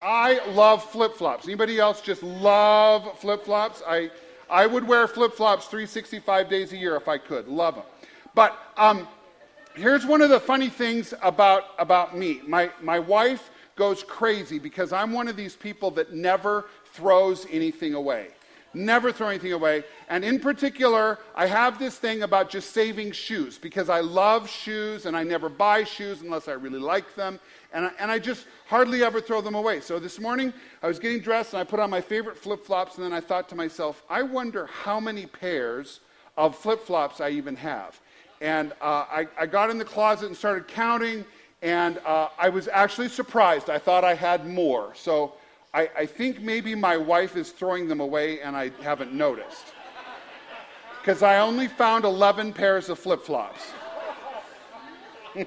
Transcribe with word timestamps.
I 0.00 0.44
love 0.50 0.84
flip 0.84 1.14
flops. 1.16 1.46
Anybody 1.46 1.78
else 1.80 2.00
just 2.00 2.22
love 2.22 3.18
flip 3.18 3.44
flops? 3.44 3.82
I, 3.86 4.10
I 4.48 4.66
would 4.66 4.86
wear 4.86 5.08
flip 5.08 5.34
flops 5.34 5.66
365 5.66 6.48
days 6.48 6.72
a 6.72 6.76
year 6.76 6.94
if 6.96 7.08
I 7.08 7.18
could. 7.18 7.48
Love 7.48 7.74
them. 7.74 7.84
But 8.34 8.56
um, 8.76 9.08
here's 9.74 10.06
one 10.06 10.22
of 10.22 10.30
the 10.30 10.38
funny 10.38 10.68
things 10.68 11.14
about, 11.20 11.64
about 11.78 12.16
me 12.16 12.40
my, 12.46 12.70
my 12.80 13.00
wife 13.00 13.50
goes 13.74 14.04
crazy 14.04 14.58
because 14.58 14.92
I'm 14.92 15.12
one 15.12 15.26
of 15.26 15.36
these 15.36 15.56
people 15.56 15.90
that 15.92 16.12
never 16.12 16.66
throws 16.92 17.46
anything 17.50 17.94
away. 17.94 18.28
Never 18.78 19.10
throw 19.10 19.26
anything 19.26 19.52
away. 19.52 19.82
And 20.08 20.24
in 20.24 20.38
particular, 20.38 21.18
I 21.34 21.46
have 21.46 21.80
this 21.80 21.98
thing 21.98 22.22
about 22.22 22.48
just 22.48 22.70
saving 22.70 23.10
shoes 23.10 23.58
because 23.58 23.88
I 23.88 23.98
love 23.98 24.48
shoes 24.48 25.04
and 25.04 25.16
I 25.16 25.24
never 25.24 25.48
buy 25.48 25.82
shoes 25.82 26.20
unless 26.20 26.46
I 26.46 26.52
really 26.52 26.78
like 26.78 27.16
them. 27.16 27.40
And 27.72 27.86
I, 27.86 27.90
and 27.98 28.08
I 28.08 28.20
just 28.20 28.46
hardly 28.68 29.02
ever 29.02 29.20
throw 29.20 29.40
them 29.40 29.56
away. 29.56 29.80
So 29.80 29.98
this 29.98 30.20
morning, 30.20 30.52
I 30.80 30.86
was 30.86 31.00
getting 31.00 31.18
dressed 31.18 31.54
and 31.54 31.60
I 31.60 31.64
put 31.64 31.80
on 31.80 31.90
my 31.90 32.00
favorite 32.00 32.36
flip 32.38 32.64
flops. 32.64 32.94
And 32.94 33.04
then 33.04 33.12
I 33.12 33.20
thought 33.20 33.48
to 33.48 33.56
myself, 33.56 34.04
I 34.08 34.22
wonder 34.22 34.66
how 34.66 35.00
many 35.00 35.26
pairs 35.26 35.98
of 36.36 36.54
flip 36.54 36.86
flops 36.86 37.20
I 37.20 37.30
even 37.30 37.56
have. 37.56 38.00
And 38.40 38.70
uh, 38.80 39.06
I, 39.10 39.26
I, 39.36 39.46
got 39.46 39.70
in 39.70 39.78
the 39.78 39.84
closet 39.84 40.26
and 40.26 40.36
started 40.36 40.68
counting. 40.68 41.24
And 41.62 41.98
uh, 42.06 42.28
I 42.38 42.48
was 42.48 42.68
actually 42.68 43.08
surprised. 43.08 43.70
I 43.70 43.78
thought 43.78 44.04
I 44.04 44.14
had 44.14 44.46
more. 44.46 44.94
So 44.94 45.32
I, 45.74 45.90
I 45.96 46.06
think 46.06 46.40
maybe 46.40 46.74
my 46.74 46.96
wife 46.96 47.36
is 47.36 47.50
throwing 47.50 47.88
them 47.88 48.00
away 48.00 48.40
and 48.40 48.56
I 48.56 48.70
haven't 48.80 49.12
noticed. 49.12 49.74
Because 51.00 51.22
I 51.22 51.38
only 51.38 51.68
found 51.68 52.04
11 52.04 52.52
pairs 52.52 52.88
of 52.88 52.98
flip 52.98 53.22
flops. 53.22 53.62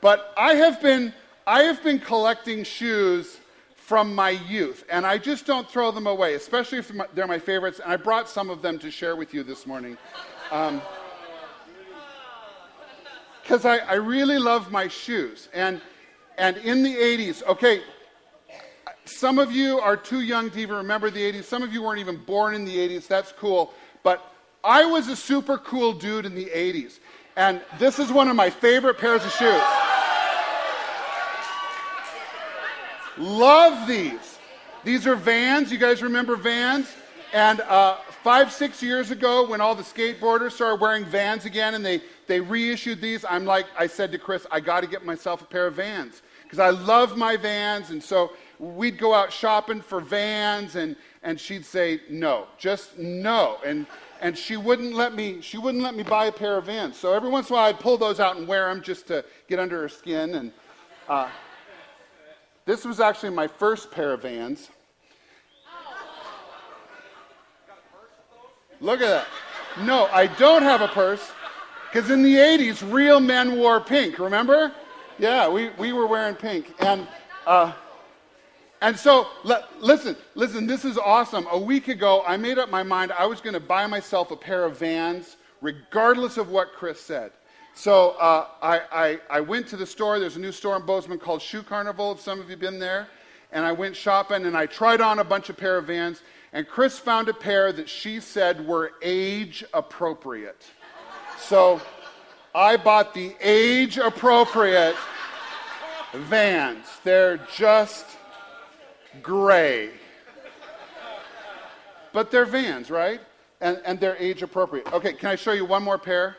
but 0.00 0.32
I 0.36 0.54
have 0.54 0.80
been 0.80 1.12
I 1.46 1.62
have 1.62 1.82
been 1.84 2.00
collecting 2.00 2.64
shoes 2.64 3.38
from 3.76 4.12
my 4.12 4.30
youth, 4.30 4.84
and 4.90 5.06
I 5.06 5.16
just 5.16 5.46
don't 5.46 5.70
throw 5.70 5.92
them 5.92 6.08
away, 6.08 6.34
especially 6.34 6.78
if 6.78 6.90
they're 7.14 7.28
my 7.28 7.38
favorites. 7.38 7.78
And 7.78 7.92
I 7.92 7.96
brought 7.96 8.28
some 8.28 8.50
of 8.50 8.60
them 8.62 8.80
to 8.80 8.90
share 8.90 9.14
with 9.14 9.32
you 9.32 9.44
this 9.44 9.64
morning. 9.64 9.96
Because 10.50 10.80
um, 13.64 13.70
I, 13.70 13.78
I 13.78 13.94
really 13.94 14.38
love 14.38 14.72
my 14.72 14.88
shoes. 14.88 15.48
And 15.54 15.80
and 16.38 16.56
in 16.58 16.82
the 16.82 16.94
80s, 16.94 17.42
okay, 17.44 17.82
some 19.06 19.38
of 19.38 19.52
you 19.52 19.78
are 19.78 19.96
too 19.96 20.20
young 20.20 20.50
to 20.50 20.58
even 20.58 20.76
remember 20.76 21.10
the 21.10 21.32
80s. 21.32 21.44
Some 21.44 21.62
of 21.62 21.72
you 21.72 21.82
weren't 21.82 22.00
even 22.00 22.16
born 22.16 22.54
in 22.54 22.64
the 22.64 22.76
80s. 22.76 23.06
That's 23.06 23.32
cool. 23.32 23.72
But 24.02 24.32
I 24.64 24.84
was 24.84 25.08
a 25.08 25.16
super 25.16 25.58
cool 25.58 25.92
dude 25.92 26.26
in 26.26 26.34
the 26.34 26.46
80s. 26.46 26.98
And 27.36 27.60
this 27.78 27.98
is 27.98 28.10
one 28.10 28.28
of 28.28 28.36
my 28.36 28.50
favorite 28.50 28.98
pairs 28.98 29.24
of 29.24 29.32
shoes. 29.32 29.62
Love 33.18 33.86
these. 33.86 34.38
These 34.84 35.06
are 35.06 35.16
vans. 35.16 35.70
You 35.72 35.78
guys 35.78 36.02
remember 36.02 36.36
vans? 36.36 36.92
And 37.32 37.60
uh, 37.60 37.96
five, 38.22 38.52
six 38.52 38.82
years 38.82 39.10
ago, 39.10 39.48
when 39.48 39.60
all 39.60 39.74
the 39.74 39.82
skateboarders 39.82 40.52
started 40.52 40.80
wearing 40.80 41.04
vans 41.04 41.44
again 41.44 41.74
and 41.74 41.84
they, 41.84 42.00
they 42.26 42.40
reissued 42.40 43.00
these, 43.00 43.24
I'm 43.28 43.44
like, 43.44 43.66
I 43.78 43.86
said 43.86 44.12
to 44.12 44.18
Chris, 44.18 44.46
I 44.50 44.60
got 44.60 44.80
to 44.80 44.86
get 44.86 45.04
myself 45.04 45.42
a 45.42 45.44
pair 45.44 45.66
of 45.66 45.74
vans 45.74 46.22
because 46.46 46.60
I 46.60 46.70
love 46.70 47.16
my 47.16 47.36
vans. 47.36 47.90
And 47.90 48.02
so 48.02 48.32
we'd 48.58 48.98
go 48.98 49.12
out 49.12 49.32
shopping 49.32 49.80
for 49.80 50.00
vans, 50.00 50.76
and, 50.76 50.96
and 51.22 51.38
she'd 51.38 51.66
say, 51.66 52.00
no, 52.08 52.46
just 52.56 52.96
no. 52.98 53.58
And, 53.66 53.86
and 54.20 54.36
she 54.36 54.56
wouldn't 54.56 54.94
let 54.94 55.14
me 55.14 55.40
she 55.40 55.58
wouldn't 55.58 55.82
let 55.82 55.94
me 55.94 56.02
buy 56.02 56.26
a 56.26 56.32
pair 56.32 56.56
of 56.56 56.66
vans 56.66 56.96
so 56.96 57.12
every 57.12 57.28
once 57.28 57.50
in 57.50 57.54
a 57.54 57.56
while 57.56 57.66
i'd 57.66 57.78
pull 57.78 57.98
those 57.98 58.18
out 58.18 58.36
and 58.36 58.48
wear 58.48 58.68
them 58.68 58.82
just 58.82 59.06
to 59.06 59.22
get 59.46 59.58
under 59.58 59.80
her 59.80 59.88
skin 59.88 60.36
and 60.36 60.52
uh, 61.08 61.28
this 62.64 62.84
was 62.84 62.98
actually 62.98 63.28
my 63.30 63.46
first 63.46 63.90
pair 63.90 64.14
of 64.14 64.22
vans 64.22 64.70
look 68.80 69.00
at 69.00 69.08
that 69.08 69.26
no 69.84 70.06
i 70.06 70.26
don't 70.26 70.62
have 70.62 70.80
a 70.80 70.88
purse 70.88 71.30
because 71.92 72.10
in 72.10 72.22
the 72.22 72.36
80s 72.36 72.90
real 72.90 73.20
men 73.20 73.56
wore 73.56 73.80
pink 73.80 74.18
remember 74.18 74.72
yeah, 75.18 75.48
we, 75.48 75.70
we 75.70 75.92
were 75.92 76.06
wearing 76.06 76.34
pink. 76.34 76.74
And, 76.80 77.06
uh, 77.46 77.72
and 78.82 78.98
so, 78.98 79.26
listen, 79.80 80.16
listen, 80.34 80.66
this 80.66 80.84
is 80.84 80.98
awesome. 80.98 81.46
A 81.50 81.58
week 81.58 81.88
ago, 81.88 82.22
I 82.26 82.36
made 82.36 82.58
up 82.58 82.70
my 82.70 82.82
mind 82.82 83.12
I 83.12 83.26
was 83.26 83.40
going 83.40 83.54
to 83.54 83.60
buy 83.60 83.86
myself 83.86 84.30
a 84.30 84.36
pair 84.36 84.64
of 84.64 84.78
vans, 84.78 85.36
regardless 85.60 86.36
of 86.36 86.50
what 86.50 86.72
Chris 86.72 87.00
said. 87.00 87.32
So 87.74 88.10
uh, 88.12 88.46
I, 88.62 88.80
I, 88.90 89.20
I, 89.28 89.40
went 89.40 89.68
to 89.68 89.76
the 89.76 89.84
store. 89.84 90.18
There's 90.18 90.36
a 90.36 90.40
new 90.40 90.52
store 90.52 90.76
in 90.76 90.86
Bozeman 90.86 91.18
called 91.18 91.42
Shoe 91.42 91.62
Carnival. 91.62 92.14
Have 92.14 92.22
some 92.22 92.40
of 92.40 92.46
you 92.46 92.52
have 92.52 92.60
been 92.60 92.78
there? 92.78 93.06
And 93.52 93.66
I 93.66 93.72
went 93.72 93.94
shopping 93.94 94.46
and 94.46 94.56
I 94.56 94.64
tried 94.64 95.02
on 95.02 95.18
a 95.18 95.24
bunch 95.24 95.50
of 95.50 95.58
pair 95.58 95.76
of 95.76 95.86
vans. 95.86 96.22
And 96.54 96.66
Chris 96.66 96.98
found 96.98 97.28
a 97.28 97.34
pair 97.34 97.72
that 97.72 97.86
she 97.86 98.20
said 98.20 98.66
were 98.66 98.92
age 99.02 99.62
appropriate. 99.74 100.64
So 101.38 101.82
I 102.56 102.76
bought 102.78 103.12
the 103.12 103.34
age 103.38 103.98
appropriate 103.98 104.96
vans. 106.14 106.86
They're 107.04 107.36
just 107.54 108.06
gray. 109.22 109.90
But 112.14 112.30
they're 112.30 112.46
vans, 112.46 112.90
right? 112.90 113.20
And, 113.60 113.82
and 113.84 114.00
they're 114.00 114.16
age 114.16 114.42
appropriate. 114.42 114.90
Okay, 114.90 115.12
can 115.12 115.28
I 115.28 115.36
show 115.36 115.52
you 115.52 115.66
one 115.66 115.82
more 115.82 115.98
pair? 115.98 116.38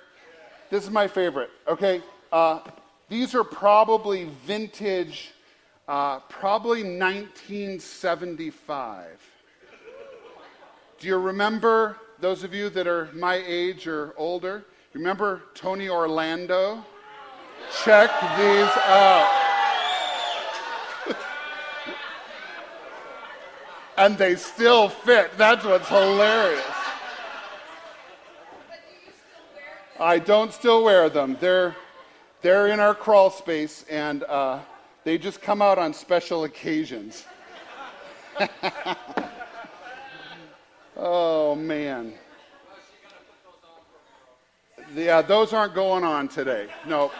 This 0.72 0.85
is 0.85 0.89
my 0.89 1.07
favorite. 1.07 1.51
Okay, 1.67 2.01
uh, 2.31 2.61
these 3.09 3.35
are 3.35 3.44
probably 3.44 4.27
vintage, 4.44 5.33
uh, 5.88 6.22
probably 6.22 6.81
1975. 6.81 9.06
Do 10.97 11.07
you 11.07 11.19
remember, 11.19 11.97
those 12.19 12.44
of 12.44 12.56
you 12.56 12.72
that 12.72 12.88
are 12.88 13.07
my 13.13 13.35
age 13.45 13.85
or 13.85 14.16
older, 14.17 14.66
Remember 14.94 15.42
Tony 15.53 15.90
Orlando? 15.90 16.84
Check 17.84 18.09
these 18.38 18.78
out. 18.86 19.30
and 23.98 24.18
they 24.18 24.36
still 24.36 24.88
fit. 24.88 25.38
That's 25.38 25.66
what's 25.66 25.90
hilarious. 25.90 26.64
I 30.00 30.20
don't 30.20 30.53
still 30.53 30.84
wear 30.84 31.09
them. 31.09 31.36
They're, 31.40 31.75
they're 32.42 32.68
in 32.68 32.80
our 32.80 32.96
crawl 32.96 33.30
space, 33.30 33.84
and 33.90 34.24
uh, 34.24 34.59
they 35.04 35.18
just 35.18 35.42
come 35.42 35.62
out 35.62 35.78
on 35.78 35.94
special 35.94 36.46
occasions. 36.46 37.25
oh, 40.96 41.56
man 41.56 42.14
yeah, 44.96 45.22
those 45.22 45.53
aren't 45.53 45.74
going 45.74 46.03
on 46.03 46.28
today. 46.28 46.68
No. 46.86 47.12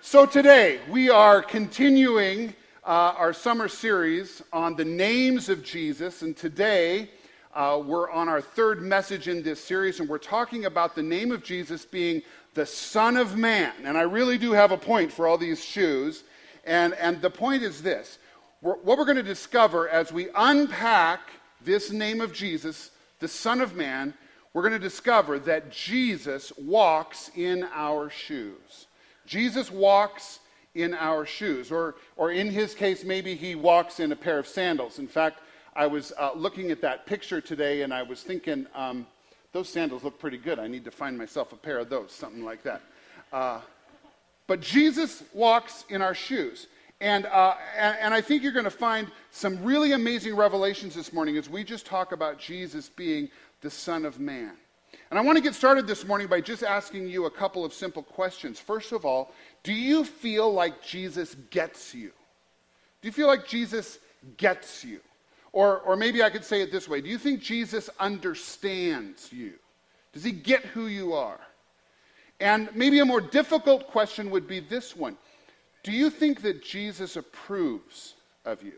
So 0.00 0.26
today 0.26 0.80
we 0.90 1.08
are 1.10 1.40
continuing 1.40 2.54
uh, 2.84 3.14
our 3.16 3.32
summer 3.32 3.68
series 3.68 4.42
on 4.52 4.74
the 4.74 4.84
names 4.84 5.48
of 5.48 5.62
Jesus, 5.62 6.22
and 6.22 6.36
today 6.36 7.10
uh, 7.54 7.80
we're 7.84 8.10
on 8.10 8.28
our 8.28 8.40
third 8.40 8.82
message 8.82 9.28
in 9.28 9.42
this 9.42 9.62
series, 9.62 10.00
and 10.00 10.08
we're 10.08 10.18
talking 10.18 10.64
about 10.64 10.96
the 10.96 11.02
name 11.02 11.30
of 11.30 11.44
Jesus 11.44 11.84
being 11.84 12.22
the 12.54 12.66
Son 12.66 13.16
of 13.16 13.36
Man. 13.36 13.72
And 13.84 13.96
I 13.96 14.02
really 14.02 14.36
do 14.36 14.52
have 14.52 14.72
a 14.72 14.76
point 14.76 15.12
for 15.12 15.28
all 15.28 15.38
these 15.38 15.64
shoes, 15.64 16.24
and, 16.64 16.94
and 16.94 17.22
the 17.22 17.30
point 17.30 17.62
is 17.62 17.82
this 17.82 18.18
we're, 18.62 18.76
what 18.78 18.98
we're 18.98 19.04
going 19.04 19.16
to 19.16 19.22
discover 19.22 19.88
as 19.88 20.12
we 20.12 20.28
unpack 20.34 21.20
this 21.64 21.92
name 21.92 22.20
of 22.20 22.32
Jesus 22.32 22.90
the 23.22 23.28
Son 23.28 23.60
of 23.60 23.76
Man, 23.76 24.12
we're 24.52 24.62
going 24.62 24.72
to 24.72 24.78
discover 24.80 25.38
that 25.38 25.70
Jesus 25.70 26.52
walks 26.58 27.30
in 27.36 27.64
our 27.72 28.10
shoes. 28.10 28.86
Jesus 29.26 29.70
walks 29.70 30.40
in 30.74 30.92
our 30.92 31.24
shoes. 31.24 31.70
Or, 31.70 31.94
or 32.16 32.32
in 32.32 32.50
his 32.50 32.74
case, 32.74 33.04
maybe 33.04 33.36
he 33.36 33.54
walks 33.54 34.00
in 34.00 34.10
a 34.10 34.16
pair 34.16 34.40
of 34.40 34.48
sandals. 34.48 34.98
In 34.98 35.06
fact, 35.06 35.38
I 35.76 35.86
was 35.86 36.12
uh, 36.18 36.32
looking 36.34 36.72
at 36.72 36.80
that 36.80 37.06
picture 37.06 37.40
today 37.40 37.82
and 37.82 37.94
I 37.94 38.02
was 38.02 38.24
thinking, 38.24 38.66
um, 38.74 39.06
those 39.52 39.68
sandals 39.68 40.02
look 40.02 40.18
pretty 40.18 40.38
good. 40.38 40.58
I 40.58 40.66
need 40.66 40.84
to 40.84 40.90
find 40.90 41.16
myself 41.16 41.52
a 41.52 41.56
pair 41.56 41.78
of 41.78 41.88
those, 41.88 42.10
something 42.10 42.44
like 42.44 42.64
that. 42.64 42.82
Uh, 43.32 43.60
but 44.48 44.60
Jesus 44.60 45.22
walks 45.32 45.84
in 45.88 46.02
our 46.02 46.14
shoes. 46.14 46.66
And, 47.02 47.26
uh, 47.26 47.56
and, 47.76 47.96
and, 48.00 48.14
I 48.14 48.20
think 48.20 48.44
you're 48.44 48.52
going 48.52 48.64
to 48.64 48.70
find 48.70 49.10
some 49.32 49.60
really 49.64 49.90
amazing 49.90 50.36
revelations 50.36 50.94
this 50.94 51.12
morning 51.12 51.36
as 51.36 51.50
we 51.50 51.64
just 51.64 51.84
talk 51.84 52.12
about 52.12 52.38
Jesus 52.38 52.88
being 52.90 53.28
the 53.60 53.70
Son 53.70 54.04
of 54.04 54.20
Man. 54.20 54.52
And 55.10 55.18
I 55.18 55.22
want 55.22 55.36
to 55.36 55.42
get 55.42 55.56
started 55.56 55.88
this 55.88 56.06
morning 56.06 56.28
by 56.28 56.40
just 56.40 56.62
asking 56.62 57.08
you 57.08 57.24
a 57.24 57.30
couple 57.30 57.64
of 57.64 57.74
simple 57.74 58.04
questions. 58.04 58.60
First 58.60 58.92
of 58.92 59.04
all, 59.04 59.32
do 59.64 59.72
you 59.72 60.04
feel 60.04 60.52
like 60.52 60.80
Jesus 60.80 61.34
gets 61.50 61.92
you? 61.92 62.12
Do 63.00 63.08
you 63.08 63.12
feel 63.12 63.26
like 63.26 63.48
Jesus 63.48 63.98
gets 64.36 64.84
you? 64.84 65.00
Or, 65.50 65.80
or 65.80 65.96
maybe 65.96 66.22
I 66.22 66.30
could 66.30 66.44
say 66.44 66.62
it 66.62 66.70
this 66.70 66.88
way 66.88 67.00
Do 67.00 67.08
you 67.08 67.18
think 67.18 67.40
Jesus 67.40 67.90
understands 67.98 69.32
you? 69.32 69.54
Does 70.12 70.22
he 70.22 70.30
get 70.30 70.64
who 70.66 70.86
you 70.86 71.14
are? 71.14 71.40
And 72.38 72.68
maybe 72.76 73.00
a 73.00 73.04
more 73.04 73.20
difficult 73.20 73.88
question 73.88 74.30
would 74.30 74.46
be 74.46 74.60
this 74.60 74.94
one 74.94 75.16
Do 75.82 75.92
you 75.92 76.10
think 76.10 76.42
that 76.42 76.62
Jesus 76.62 77.16
approves 77.16 78.14
of 78.44 78.62
you? 78.62 78.74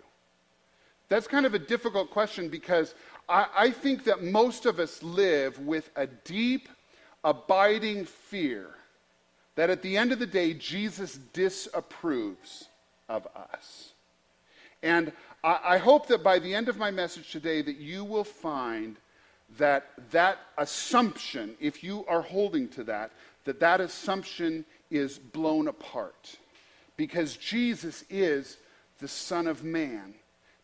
That's 1.09 1.27
kind 1.27 1.45
of 1.45 1.55
a 1.55 1.59
difficult 1.59 2.11
question 2.11 2.49
because 2.49 2.95
I, 3.29 3.47
I 3.55 3.71
think 3.71 4.05
that 4.05 4.23
most 4.23 4.67
of 4.67 4.79
us 4.79 5.03
live 5.03 5.59
with 5.59 5.91
a 5.97 6.07
deep, 6.07 6.69
abiding 7.23 8.07
fear 8.07 8.69
that 9.55 9.71
at 9.71 9.83
the 9.83 9.97
end 9.97 10.13
of 10.13 10.19
the 10.19 10.27
day, 10.27 10.55
Jesus 10.55 11.19
disapproves 11.33 12.69
of 13.09 13.27
us. 13.53 13.93
And 14.83 15.13
I, 15.43 15.61
I 15.65 15.79
hope 15.79 16.09
that 16.09 16.25
by 16.25 16.39
the 16.39 16.55
end 16.55 16.69
of 16.69 16.79
my 16.79 16.91
message 16.91 17.31
today 17.31 17.63
that 17.63 17.77
you 17.77 18.05
will 18.05 18.25
find 18.25 18.97
that 19.59 19.91
that 20.11 20.39
assumption, 20.59 21.55
if 21.61 21.85
you 21.85 22.05
are 22.07 22.23
holding 22.23 22.69
to 22.69 22.85
that, 22.85 23.13
that 23.45 23.61
that 23.61 23.81
assumption 23.81 24.65
is 24.91 25.19
blown 25.19 25.69
apart. 25.69 26.37
Because 26.97 27.37
Jesus 27.37 28.05
is 28.09 28.57
the 29.01 29.09
Son 29.09 29.47
of 29.47 29.65
Man. 29.65 30.15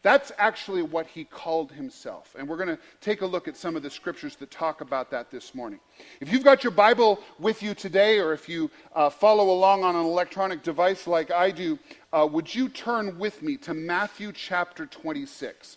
That's 0.02 0.32
actually 0.38 0.82
what 0.82 1.06
he 1.06 1.24
called 1.24 1.72
himself. 1.72 2.34
And 2.38 2.48
we're 2.48 2.56
going 2.56 2.68
to 2.70 2.78
take 3.02 3.20
a 3.20 3.26
look 3.26 3.48
at 3.48 3.56
some 3.56 3.76
of 3.76 3.82
the 3.82 3.90
scriptures 3.90 4.34
that 4.36 4.50
talk 4.50 4.80
about 4.80 5.10
that 5.10 5.30
this 5.30 5.54
morning. 5.54 5.78
If 6.20 6.32
you've 6.32 6.44
got 6.44 6.64
your 6.64 6.70
Bible 6.70 7.20
with 7.38 7.62
you 7.62 7.74
today, 7.74 8.18
or 8.18 8.32
if 8.32 8.48
you 8.48 8.70
uh, 8.94 9.10
follow 9.10 9.50
along 9.50 9.84
on 9.84 9.94
an 9.96 10.06
electronic 10.06 10.62
device 10.62 11.06
like 11.06 11.30
I 11.30 11.50
do, 11.50 11.78
uh, 12.14 12.26
would 12.30 12.54
you 12.54 12.70
turn 12.70 13.18
with 13.18 13.42
me 13.42 13.58
to 13.58 13.74
Matthew 13.74 14.32
chapter 14.32 14.86
26? 14.86 15.76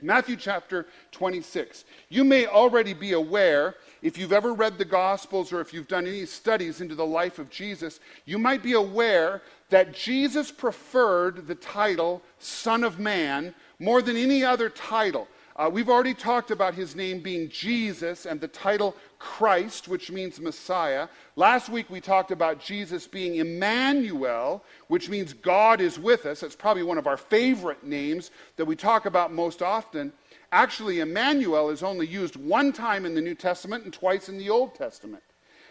Matthew 0.00 0.36
chapter 0.36 0.86
26. 1.12 1.84
You 2.08 2.24
may 2.24 2.46
already 2.46 2.92
be 2.92 3.12
aware, 3.12 3.76
if 4.00 4.18
you've 4.18 4.32
ever 4.32 4.52
read 4.52 4.78
the 4.78 4.84
Gospels 4.84 5.52
or 5.52 5.60
if 5.60 5.72
you've 5.72 5.88
done 5.88 6.06
any 6.06 6.26
studies 6.26 6.80
into 6.80 6.94
the 6.94 7.06
life 7.06 7.38
of 7.38 7.50
Jesus, 7.50 8.00
you 8.24 8.38
might 8.38 8.62
be 8.62 8.72
aware 8.72 9.42
that 9.72 9.94
Jesus 9.94 10.52
preferred 10.52 11.46
the 11.46 11.54
title 11.54 12.22
Son 12.38 12.84
of 12.84 12.98
Man 12.98 13.54
more 13.78 14.02
than 14.02 14.18
any 14.18 14.44
other 14.44 14.68
title. 14.68 15.26
Uh, 15.56 15.70
we've 15.72 15.88
already 15.88 16.12
talked 16.12 16.50
about 16.50 16.74
his 16.74 16.94
name 16.94 17.20
being 17.20 17.48
Jesus 17.48 18.26
and 18.26 18.38
the 18.38 18.48
title 18.48 18.94
Christ, 19.18 19.88
which 19.88 20.10
means 20.10 20.40
Messiah. 20.40 21.08
Last 21.36 21.70
week 21.70 21.88
we 21.88 22.02
talked 22.02 22.30
about 22.30 22.60
Jesus 22.60 23.06
being 23.06 23.36
Emmanuel, 23.36 24.62
which 24.88 25.08
means 25.08 25.32
God 25.32 25.80
is 25.80 25.98
with 25.98 26.26
us. 26.26 26.40
That's 26.40 26.54
probably 26.54 26.82
one 26.82 26.98
of 26.98 27.06
our 27.06 27.16
favorite 27.16 27.82
names 27.82 28.30
that 28.56 28.66
we 28.66 28.76
talk 28.76 29.06
about 29.06 29.32
most 29.32 29.62
often. 29.62 30.12
Actually, 30.52 31.00
Emmanuel 31.00 31.70
is 31.70 31.82
only 31.82 32.06
used 32.06 32.36
one 32.36 32.74
time 32.74 33.06
in 33.06 33.14
the 33.14 33.22
New 33.22 33.34
Testament 33.34 33.84
and 33.84 33.92
twice 33.92 34.28
in 34.28 34.36
the 34.36 34.50
Old 34.50 34.74
Testament. 34.74 35.22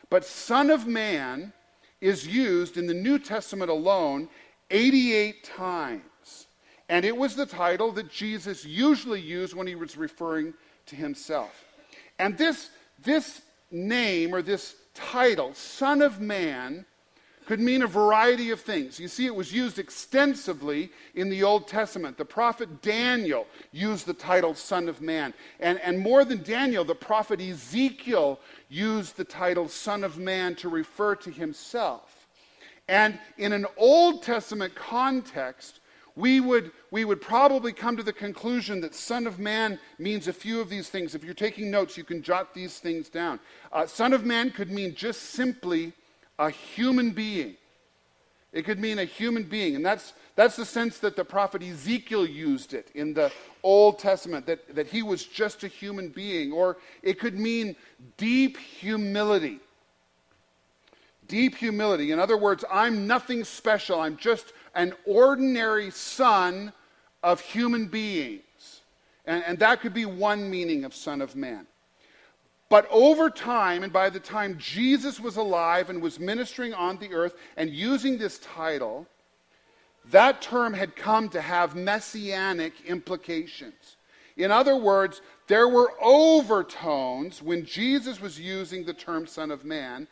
But 0.09 0.25
Son 0.25 0.71
of 0.71 0.87
Man 0.87 1.53
is 2.01 2.27
used 2.27 2.77
in 2.77 2.87
the 2.87 2.93
New 2.93 3.19
Testament 3.19 3.71
alone 3.71 4.27
88 4.69 5.43
times. 5.43 6.47
And 6.89 7.05
it 7.05 7.15
was 7.15 7.35
the 7.35 7.45
title 7.45 7.91
that 7.93 8.09
Jesus 8.09 8.65
usually 8.65 9.21
used 9.21 9.53
when 9.53 9.67
he 9.67 9.75
was 9.75 9.95
referring 9.95 10.53
to 10.87 10.95
himself. 10.95 11.63
And 12.19 12.37
this, 12.37 12.69
this 12.99 13.41
name 13.71 14.35
or 14.35 14.41
this 14.41 14.75
title, 14.93 15.53
Son 15.53 16.01
of 16.01 16.19
Man, 16.19 16.85
could 17.51 17.59
mean 17.59 17.81
a 17.81 17.87
variety 17.87 18.51
of 18.51 18.61
things. 18.61 18.97
You 18.97 19.09
see, 19.09 19.25
it 19.25 19.35
was 19.35 19.51
used 19.51 19.77
extensively 19.77 20.89
in 21.15 21.29
the 21.29 21.43
Old 21.43 21.67
Testament. 21.67 22.17
The 22.17 22.23
prophet 22.23 22.81
Daniel 22.81 23.45
used 23.73 24.05
the 24.05 24.13
title 24.13 24.55
Son 24.55 24.87
of 24.87 25.01
Man. 25.01 25.33
And, 25.59 25.77
and 25.81 25.99
more 25.99 26.23
than 26.23 26.43
Daniel, 26.43 26.85
the 26.85 26.95
prophet 26.95 27.41
Ezekiel 27.41 28.39
used 28.69 29.17
the 29.17 29.25
title 29.25 29.67
Son 29.67 30.05
of 30.05 30.17
Man 30.17 30.55
to 30.55 30.69
refer 30.69 31.13
to 31.15 31.29
himself. 31.29 32.25
And 32.87 33.19
in 33.37 33.51
an 33.51 33.65
Old 33.75 34.23
Testament 34.23 34.73
context, 34.73 35.81
we 36.15 36.39
would, 36.39 36.71
we 36.89 37.03
would 37.03 37.19
probably 37.19 37.73
come 37.73 37.97
to 37.97 38.03
the 38.03 38.13
conclusion 38.13 38.79
that 38.79 38.95
Son 38.95 39.27
of 39.27 39.39
Man 39.39 39.77
means 39.99 40.29
a 40.29 40.33
few 40.33 40.61
of 40.61 40.69
these 40.69 40.87
things. 40.87 41.15
If 41.15 41.23
you're 41.25 41.33
taking 41.33 41.69
notes, 41.69 41.97
you 41.97 42.05
can 42.05 42.23
jot 42.23 42.53
these 42.53 42.79
things 42.79 43.09
down. 43.09 43.41
Uh, 43.73 43.85
son 43.87 44.13
of 44.13 44.23
Man 44.23 44.51
could 44.51 44.71
mean 44.71 44.95
just 44.95 45.21
simply 45.31 45.91
a 46.39 46.49
human 46.49 47.11
being. 47.11 47.55
It 48.53 48.65
could 48.65 48.79
mean 48.79 48.99
a 48.99 49.05
human 49.05 49.43
being. 49.43 49.75
And 49.75 49.85
that's, 49.85 50.13
that's 50.35 50.55
the 50.57 50.65
sense 50.65 50.97
that 50.99 51.15
the 51.15 51.23
prophet 51.23 51.63
Ezekiel 51.63 52.25
used 52.25 52.73
it 52.73 52.89
in 52.95 53.13
the 53.13 53.31
Old 53.63 53.99
Testament, 53.99 54.45
that, 54.45 54.75
that 54.75 54.87
he 54.87 55.03
was 55.03 55.23
just 55.23 55.63
a 55.63 55.67
human 55.67 56.09
being. 56.09 56.51
Or 56.51 56.77
it 57.01 57.19
could 57.19 57.39
mean 57.39 57.75
deep 58.17 58.57
humility. 58.57 59.59
Deep 61.27 61.55
humility. 61.55 62.11
In 62.11 62.19
other 62.19 62.37
words, 62.37 62.65
I'm 62.69 63.07
nothing 63.07 63.45
special. 63.45 64.01
I'm 64.01 64.17
just 64.17 64.51
an 64.75 64.93
ordinary 65.05 65.89
son 65.91 66.73
of 67.23 67.39
human 67.39 67.85
beings. 67.85 68.81
And, 69.25 69.43
and 69.45 69.59
that 69.59 69.79
could 69.79 69.93
be 69.93 70.05
one 70.05 70.49
meaning 70.49 70.83
of 70.83 70.93
Son 70.93 71.21
of 71.21 71.35
Man. 71.35 71.67
But 72.71 72.87
over 72.89 73.29
time, 73.29 73.83
and 73.83 73.91
by 73.91 74.09
the 74.09 74.21
time 74.21 74.57
Jesus 74.57 75.19
was 75.19 75.35
alive 75.35 75.89
and 75.89 76.01
was 76.01 76.21
ministering 76.21 76.73
on 76.73 76.95
the 76.99 77.13
earth 77.13 77.35
and 77.57 77.69
using 77.69 78.17
this 78.17 78.39
title, 78.39 79.07
that 80.09 80.41
term 80.41 80.73
had 80.73 80.95
come 80.95 81.27
to 81.29 81.41
have 81.41 81.75
messianic 81.75 82.71
implications. 82.85 83.97
In 84.37 84.51
other 84.51 84.77
words, 84.77 85.21
there 85.47 85.67
were 85.67 85.91
overtones 86.01 87.41
when 87.41 87.65
Jesus 87.65 88.21
was 88.21 88.39
using 88.39 88.85
the 88.85 88.93
term 88.93 89.27
Son 89.27 89.51
of 89.51 89.65
Man 89.65 90.07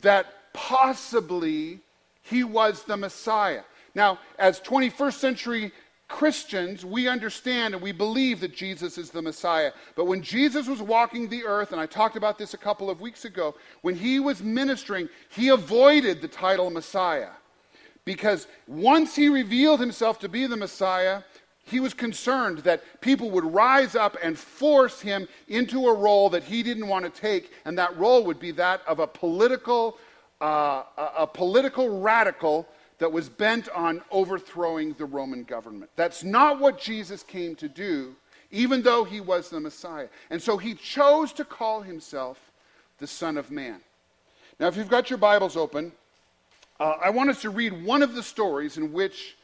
that 0.00 0.52
possibly 0.52 1.78
he 2.22 2.42
was 2.42 2.82
the 2.82 2.96
Messiah. 2.96 3.62
Now, 3.94 4.18
as 4.36 4.58
21st 4.58 5.14
century 5.14 5.72
Christians, 6.10 6.84
we 6.84 7.08
understand 7.08 7.72
and 7.72 7.82
we 7.82 7.92
believe 7.92 8.40
that 8.40 8.54
Jesus 8.54 8.98
is 8.98 9.10
the 9.10 9.22
Messiah. 9.22 9.72
But 9.94 10.06
when 10.06 10.22
Jesus 10.22 10.66
was 10.66 10.82
walking 10.82 11.28
the 11.28 11.44
earth, 11.44 11.72
and 11.72 11.80
I 11.80 11.86
talked 11.86 12.16
about 12.16 12.36
this 12.36 12.52
a 12.52 12.58
couple 12.58 12.90
of 12.90 13.00
weeks 13.00 13.24
ago, 13.24 13.54
when 13.82 13.94
he 13.94 14.18
was 14.18 14.42
ministering, 14.42 15.08
he 15.30 15.48
avoided 15.48 16.20
the 16.20 16.28
title 16.28 16.68
Messiah. 16.68 17.30
Because 18.04 18.48
once 18.66 19.14
he 19.14 19.28
revealed 19.28 19.78
himself 19.78 20.18
to 20.18 20.28
be 20.28 20.46
the 20.46 20.56
Messiah, 20.56 21.22
he 21.62 21.78
was 21.78 21.94
concerned 21.94 22.58
that 22.58 22.82
people 23.00 23.30
would 23.30 23.44
rise 23.44 23.94
up 23.94 24.16
and 24.20 24.36
force 24.36 25.00
him 25.00 25.28
into 25.46 25.86
a 25.86 25.94
role 25.94 26.28
that 26.30 26.42
he 26.42 26.64
didn't 26.64 26.88
want 26.88 27.04
to 27.04 27.20
take, 27.20 27.52
and 27.64 27.78
that 27.78 27.96
role 27.96 28.24
would 28.24 28.40
be 28.40 28.50
that 28.50 28.82
of 28.86 28.98
a 28.98 29.06
political, 29.06 29.96
uh, 30.42 30.82
a, 30.98 31.10
a 31.18 31.26
political 31.26 32.00
radical 32.00 32.66
that 33.00 33.10
was 33.10 33.28
bent 33.28 33.68
on 33.70 34.02
overthrowing 34.10 34.92
the 34.92 35.06
Roman 35.06 35.42
government. 35.42 35.90
That's 35.96 36.22
not 36.22 36.60
what 36.60 36.78
Jesus 36.78 37.22
came 37.22 37.56
to 37.56 37.68
do, 37.68 38.14
even 38.50 38.82
though 38.82 39.04
he 39.04 39.20
was 39.20 39.48
the 39.48 39.58
Messiah. 39.58 40.08
And 40.28 40.40
so 40.40 40.58
he 40.58 40.74
chose 40.74 41.32
to 41.32 41.44
call 41.44 41.80
himself 41.80 42.38
the 42.98 43.06
Son 43.06 43.38
of 43.38 43.50
Man. 43.50 43.80
Now, 44.60 44.68
if 44.68 44.76
you've 44.76 44.90
got 44.90 45.08
your 45.08 45.18
Bibles 45.18 45.56
open, 45.56 45.92
uh, 46.78 46.96
I 47.02 47.08
want 47.08 47.30
us 47.30 47.40
to 47.42 47.50
read 47.50 47.84
one 47.84 48.02
of 48.02 48.14
the 48.14 48.22
stories 48.22 48.76
in 48.76 48.92
which 48.92 49.36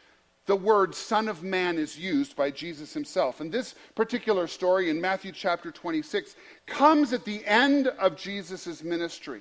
the 0.44 0.56
word 0.56 0.94
Son 0.94 1.26
of 1.26 1.42
Man 1.42 1.78
is 1.78 1.98
used 1.98 2.36
by 2.36 2.50
Jesus 2.50 2.92
himself. 2.92 3.40
And 3.40 3.50
this 3.50 3.74
particular 3.94 4.46
story 4.46 4.90
in 4.90 5.00
Matthew 5.00 5.32
chapter 5.32 5.70
26 5.70 6.36
comes 6.66 7.14
at 7.14 7.24
the 7.24 7.44
end 7.46 7.88
of 7.88 8.16
Jesus' 8.16 8.84
ministry. 8.84 9.40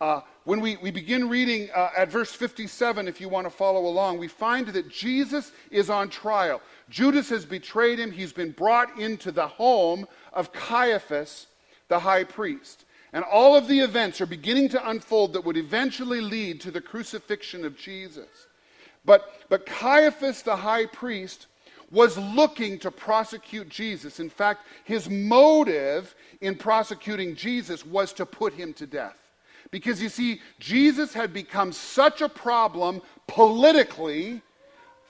Uh, 0.00 0.20
when 0.48 0.62
we, 0.62 0.78
we 0.78 0.90
begin 0.90 1.28
reading 1.28 1.68
uh, 1.74 1.90
at 1.94 2.10
verse 2.10 2.32
57, 2.32 3.06
if 3.06 3.20
you 3.20 3.28
want 3.28 3.44
to 3.44 3.50
follow 3.50 3.84
along, 3.84 4.16
we 4.16 4.28
find 4.28 4.66
that 4.68 4.88
Jesus 4.88 5.52
is 5.70 5.90
on 5.90 6.08
trial. 6.08 6.62
Judas 6.88 7.28
has 7.28 7.44
betrayed 7.44 7.98
him. 7.98 8.10
He's 8.10 8.32
been 8.32 8.52
brought 8.52 8.98
into 8.98 9.30
the 9.30 9.46
home 9.46 10.08
of 10.32 10.50
Caiaphas, 10.54 11.48
the 11.88 11.98
high 11.98 12.24
priest. 12.24 12.86
And 13.12 13.24
all 13.24 13.56
of 13.56 13.68
the 13.68 13.78
events 13.80 14.22
are 14.22 14.26
beginning 14.26 14.70
to 14.70 14.88
unfold 14.88 15.34
that 15.34 15.44
would 15.44 15.58
eventually 15.58 16.22
lead 16.22 16.62
to 16.62 16.70
the 16.70 16.80
crucifixion 16.80 17.66
of 17.66 17.76
Jesus. 17.76 18.46
But, 19.04 19.30
but 19.50 19.66
Caiaphas, 19.66 20.40
the 20.40 20.56
high 20.56 20.86
priest, 20.86 21.46
was 21.90 22.16
looking 22.16 22.78
to 22.78 22.90
prosecute 22.90 23.68
Jesus. 23.68 24.18
In 24.18 24.30
fact, 24.30 24.66
his 24.84 25.10
motive 25.10 26.14
in 26.40 26.54
prosecuting 26.54 27.36
Jesus 27.36 27.84
was 27.84 28.14
to 28.14 28.24
put 28.24 28.54
him 28.54 28.72
to 28.72 28.86
death. 28.86 29.27
Because 29.70 30.02
you 30.02 30.08
see, 30.08 30.40
Jesus 30.58 31.12
had 31.12 31.32
become 31.32 31.72
such 31.72 32.20
a 32.20 32.28
problem 32.28 33.02
politically 33.26 34.42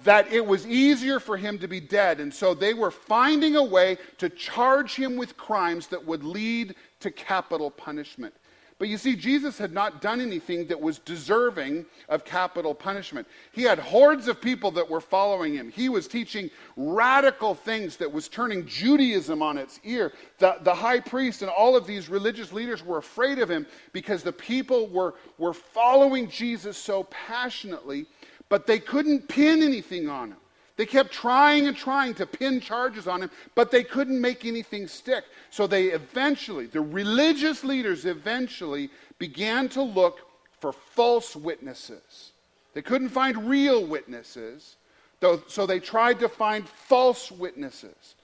that 0.04 0.32
it 0.32 0.44
was 0.44 0.66
easier 0.66 1.18
for 1.18 1.36
him 1.36 1.58
to 1.58 1.68
be 1.68 1.80
dead. 1.80 2.20
And 2.20 2.32
so 2.32 2.54
they 2.54 2.74
were 2.74 2.90
finding 2.90 3.56
a 3.56 3.62
way 3.62 3.98
to 4.18 4.28
charge 4.28 4.94
him 4.94 5.16
with 5.16 5.36
crimes 5.36 5.88
that 5.88 6.04
would 6.04 6.22
lead 6.22 6.74
to 7.00 7.10
capital 7.10 7.70
punishment. 7.70 8.34
But 8.78 8.88
you 8.88 8.96
see, 8.96 9.16
Jesus 9.16 9.58
had 9.58 9.72
not 9.72 10.00
done 10.00 10.20
anything 10.20 10.68
that 10.68 10.80
was 10.80 11.00
deserving 11.00 11.84
of 12.08 12.24
capital 12.24 12.74
punishment. 12.74 13.26
He 13.50 13.62
had 13.62 13.80
hordes 13.80 14.28
of 14.28 14.40
people 14.40 14.70
that 14.72 14.88
were 14.88 15.00
following 15.00 15.54
him. 15.54 15.68
He 15.68 15.88
was 15.88 16.06
teaching 16.06 16.48
radical 16.76 17.56
things 17.56 17.96
that 17.96 18.12
was 18.12 18.28
turning 18.28 18.66
Judaism 18.66 19.42
on 19.42 19.58
its 19.58 19.80
ear. 19.82 20.12
The, 20.38 20.58
the 20.62 20.74
high 20.74 21.00
priest 21.00 21.42
and 21.42 21.50
all 21.50 21.76
of 21.76 21.88
these 21.88 22.08
religious 22.08 22.52
leaders 22.52 22.84
were 22.84 22.98
afraid 22.98 23.40
of 23.40 23.50
him 23.50 23.66
because 23.92 24.22
the 24.22 24.32
people 24.32 24.86
were, 24.86 25.14
were 25.38 25.54
following 25.54 26.30
Jesus 26.30 26.78
so 26.78 27.02
passionately, 27.04 28.06
but 28.48 28.68
they 28.68 28.78
couldn't 28.78 29.28
pin 29.28 29.60
anything 29.60 30.08
on 30.08 30.30
him. 30.30 30.38
They 30.78 30.86
kept 30.86 31.12
trying 31.12 31.66
and 31.66 31.76
trying 31.76 32.14
to 32.14 32.24
pin 32.24 32.60
charges 32.60 33.08
on 33.08 33.24
him, 33.24 33.30
but 33.56 33.72
they 33.72 33.82
couldn't 33.82 34.20
make 34.20 34.44
anything 34.44 34.86
stick. 34.86 35.24
So 35.50 35.66
they 35.66 35.86
eventually, 35.86 36.66
the 36.66 36.80
religious 36.80 37.64
leaders 37.64 38.06
eventually 38.06 38.88
began 39.18 39.68
to 39.70 39.82
look 39.82 40.20
for 40.60 40.72
false 40.72 41.34
witnesses. 41.34 42.30
They 42.74 42.82
couldn't 42.82 43.08
find 43.08 43.48
real 43.48 43.84
witnesses, 43.84 44.76
so 45.48 45.66
they 45.66 45.80
tried 45.80 46.20
to 46.20 46.28
find 46.28 46.68
false 46.68 47.32
witnesses. 47.32 48.14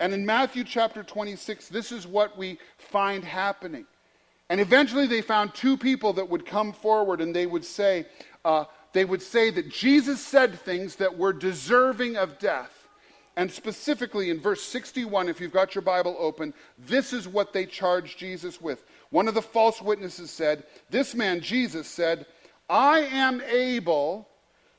And 0.00 0.12
in 0.12 0.26
Matthew 0.26 0.64
chapter 0.64 1.04
26, 1.04 1.68
this 1.68 1.92
is 1.92 2.04
what 2.04 2.36
we 2.36 2.58
find 2.78 3.22
happening. 3.22 3.86
And 4.48 4.60
eventually 4.60 5.06
they 5.06 5.22
found 5.22 5.54
two 5.54 5.76
people 5.76 6.12
that 6.14 6.28
would 6.28 6.44
come 6.44 6.72
forward 6.72 7.20
and 7.20 7.34
they 7.34 7.46
would 7.46 7.64
say, 7.64 8.06
uh, 8.44 8.64
they 8.92 9.04
would 9.04 9.22
say 9.22 9.50
that 9.50 9.70
Jesus 9.70 10.20
said 10.20 10.58
things 10.58 10.96
that 10.96 11.16
were 11.16 11.32
deserving 11.32 12.16
of 12.16 12.38
death. 12.38 12.88
And 13.36 13.50
specifically 13.50 14.28
in 14.28 14.40
verse 14.40 14.62
61, 14.62 15.28
if 15.28 15.40
you've 15.40 15.52
got 15.52 15.74
your 15.74 15.82
Bible 15.82 16.16
open, 16.18 16.52
this 16.78 17.12
is 17.14 17.26
what 17.26 17.52
they 17.52 17.64
charged 17.64 18.18
Jesus 18.18 18.60
with. 18.60 18.84
One 19.10 19.26
of 19.26 19.34
the 19.34 19.40
false 19.42 19.80
witnesses 19.80 20.30
said, 20.30 20.64
This 20.90 21.14
man, 21.14 21.40
Jesus, 21.40 21.88
said, 21.88 22.26
I 22.68 23.00
am 23.00 23.40
able 23.42 24.28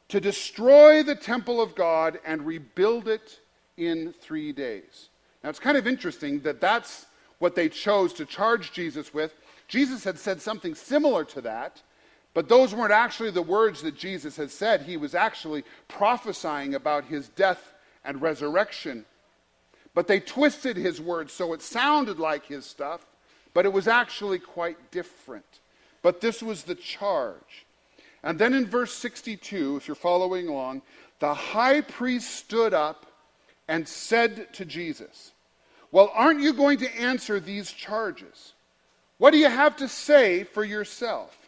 to 0.09 0.19
destroy 0.19 1.01
the 1.01 1.15
temple 1.15 1.59
of 1.61 1.73
God 1.73 2.19
and 2.25 2.45
rebuild 2.45 3.07
it 3.07 3.39
in 3.77 4.13
three 4.21 4.51
days. 4.51 5.09
Now, 5.43 5.49
it's 5.49 5.59
kind 5.59 5.77
of 5.77 5.87
interesting 5.87 6.39
that 6.41 6.61
that's 6.61 7.07
what 7.39 7.55
they 7.55 7.69
chose 7.69 8.13
to 8.13 8.25
charge 8.25 8.71
Jesus 8.71 9.13
with. 9.13 9.33
Jesus 9.67 10.03
had 10.03 10.19
said 10.19 10.41
something 10.41 10.75
similar 10.75 11.23
to 11.25 11.41
that 11.41 11.81
but 12.33 12.49
those 12.49 12.73
weren't 12.73 12.91
actually 12.91 13.31
the 13.31 13.41
words 13.41 13.81
that 13.83 13.95
Jesus 13.95 14.37
had 14.37 14.49
said. 14.49 14.81
He 14.81 14.97
was 14.97 15.13
actually 15.13 15.63
prophesying 15.87 16.73
about 16.73 17.05
his 17.05 17.29
death 17.29 17.73
and 18.03 18.21
resurrection. 18.21 19.05
But 19.93 20.07
they 20.07 20.19
twisted 20.19 20.75
his 20.75 20.99
words 20.99 21.31
so 21.31 21.53
it 21.53 21.61
sounded 21.61 22.19
like 22.19 22.45
his 22.45 22.65
stuff, 22.65 23.05
but 23.53 23.65
it 23.65 23.73
was 23.73 23.87
actually 23.87 24.39
quite 24.39 24.91
different. 24.91 25.45
But 26.01 26.21
this 26.21 26.41
was 26.41 26.63
the 26.63 26.75
charge. 26.75 27.65
And 28.23 28.39
then 28.39 28.53
in 28.53 28.65
verse 28.65 28.93
62, 28.93 29.77
if 29.77 29.87
you're 29.87 29.95
following 29.95 30.47
along, 30.47 30.81
the 31.19 31.33
high 31.33 31.81
priest 31.81 32.31
stood 32.31 32.73
up 32.73 33.05
and 33.67 33.87
said 33.87 34.53
to 34.53 34.65
Jesus, 34.65 35.31
Well, 35.91 36.11
aren't 36.13 36.41
you 36.41 36.53
going 36.53 36.79
to 36.79 36.99
answer 36.99 37.39
these 37.39 37.71
charges? 37.71 38.53
What 39.19 39.31
do 39.31 39.37
you 39.37 39.49
have 39.49 39.77
to 39.77 39.87
say 39.87 40.43
for 40.43 40.63
yourself? 40.63 41.42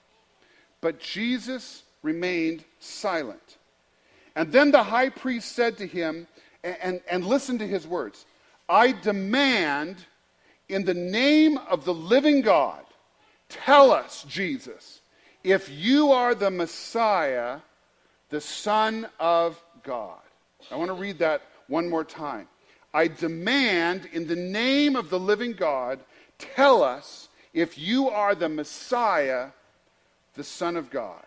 But 0.85 0.99
Jesus 0.99 1.81
remained 2.03 2.63
silent. 2.79 3.57
And 4.35 4.51
then 4.51 4.69
the 4.69 4.83
high 4.83 5.09
priest 5.09 5.53
said 5.53 5.79
to 5.79 5.87
him, 5.87 6.27
and, 6.63 6.77
and, 6.79 7.01
and 7.09 7.25
listen 7.25 7.57
to 7.57 7.67
his 7.67 7.87
words 7.87 8.27
I 8.69 8.91
demand, 8.91 10.05
in 10.69 10.85
the 10.85 10.93
name 10.93 11.57
of 11.57 11.85
the 11.85 11.93
living 11.95 12.41
God, 12.41 12.83
tell 13.49 13.89
us, 13.89 14.27
Jesus, 14.29 15.01
if 15.43 15.71
you 15.71 16.11
are 16.11 16.35
the 16.35 16.51
Messiah, 16.51 17.61
the 18.29 18.39
Son 18.39 19.07
of 19.19 19.59
God. 19.81 20.21
I 20.69 20.75
want 20.75 20.89
to 20.89 20.93
read 20.93 21.17
that 21.17 21.41
one 21.65 21.89
more 21.89 22.03
time. 22.03 22.47
I 22.93 23.07
demand, 23.07 24.07
in 24.13 24.27
the 24.27 24.35
name 24.35 24.95
of 24.95 25.09
the 25.09 25.19
living 25.19 25.53
God, 25.53 25.99
tell 26.37 26.83
us 26.83 27.27
if 27.55 27.75
you 27.75 28.07
are 28.11 28.35
the 28.35 28.49
Messiah, 28.49 29.47
the 30.35 30.43
Son 30.43 30.77
of 30.77 30.89
God? 30.89 31.25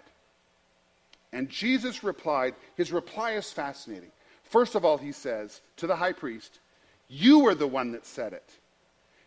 And 1.33 1.49
Jesus 1.49 2.03
replied, 2.03 2.55
his 2.77 2.93
reply 2.93 3.33
is 3.33 3.53
fascinating. 3.53 4.11
First 4.45 4.75
of 4.75 4.85
all, 4.85 4.97
he 4.97 5.13
says 5.13 5.61
to 5.77 5.87
the 5.87 5.97
high 5.97 6.13
priest, 6.13 6.61
You 7.09 7.47
are 7.47 7.55
the 7.55 7.67
one 7.67 7.93
that 7.93 8.07
said 8.07 8.33
it. 8.33 8.51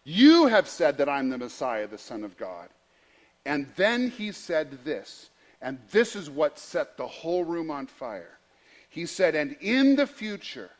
You 0.03 0.47
have 0.47 0.67
said 0.67 0.97
that 0.97 1.09
I'm 1.09 1.29
the 1.29 1.37
Messiah, 1.37 1.87
the 1.87 1.97
Son 1.97 2.23
of 2.23 2.37
God. 2.37 2.69
And 3.45 3.67
then 3.75 4.09
he 4.09 4.31
said 4.31 4.83
this, 4.83 5.29
and 5.61 5.77
this 5.91 6.15
is 6.15 6.29
what 6.29 6.57
set 6.57 6.97
the 6.97 7.07
whole 7.07 7.43
room 7.43 7.69
on 7.69 7.85
fire. 7.85 8.37
He 8.89 9.05
said, 9.05 9.35
And 9.35 9.55
in 9.61 9.95
the 9.95 10.07
future, 10.07 10.71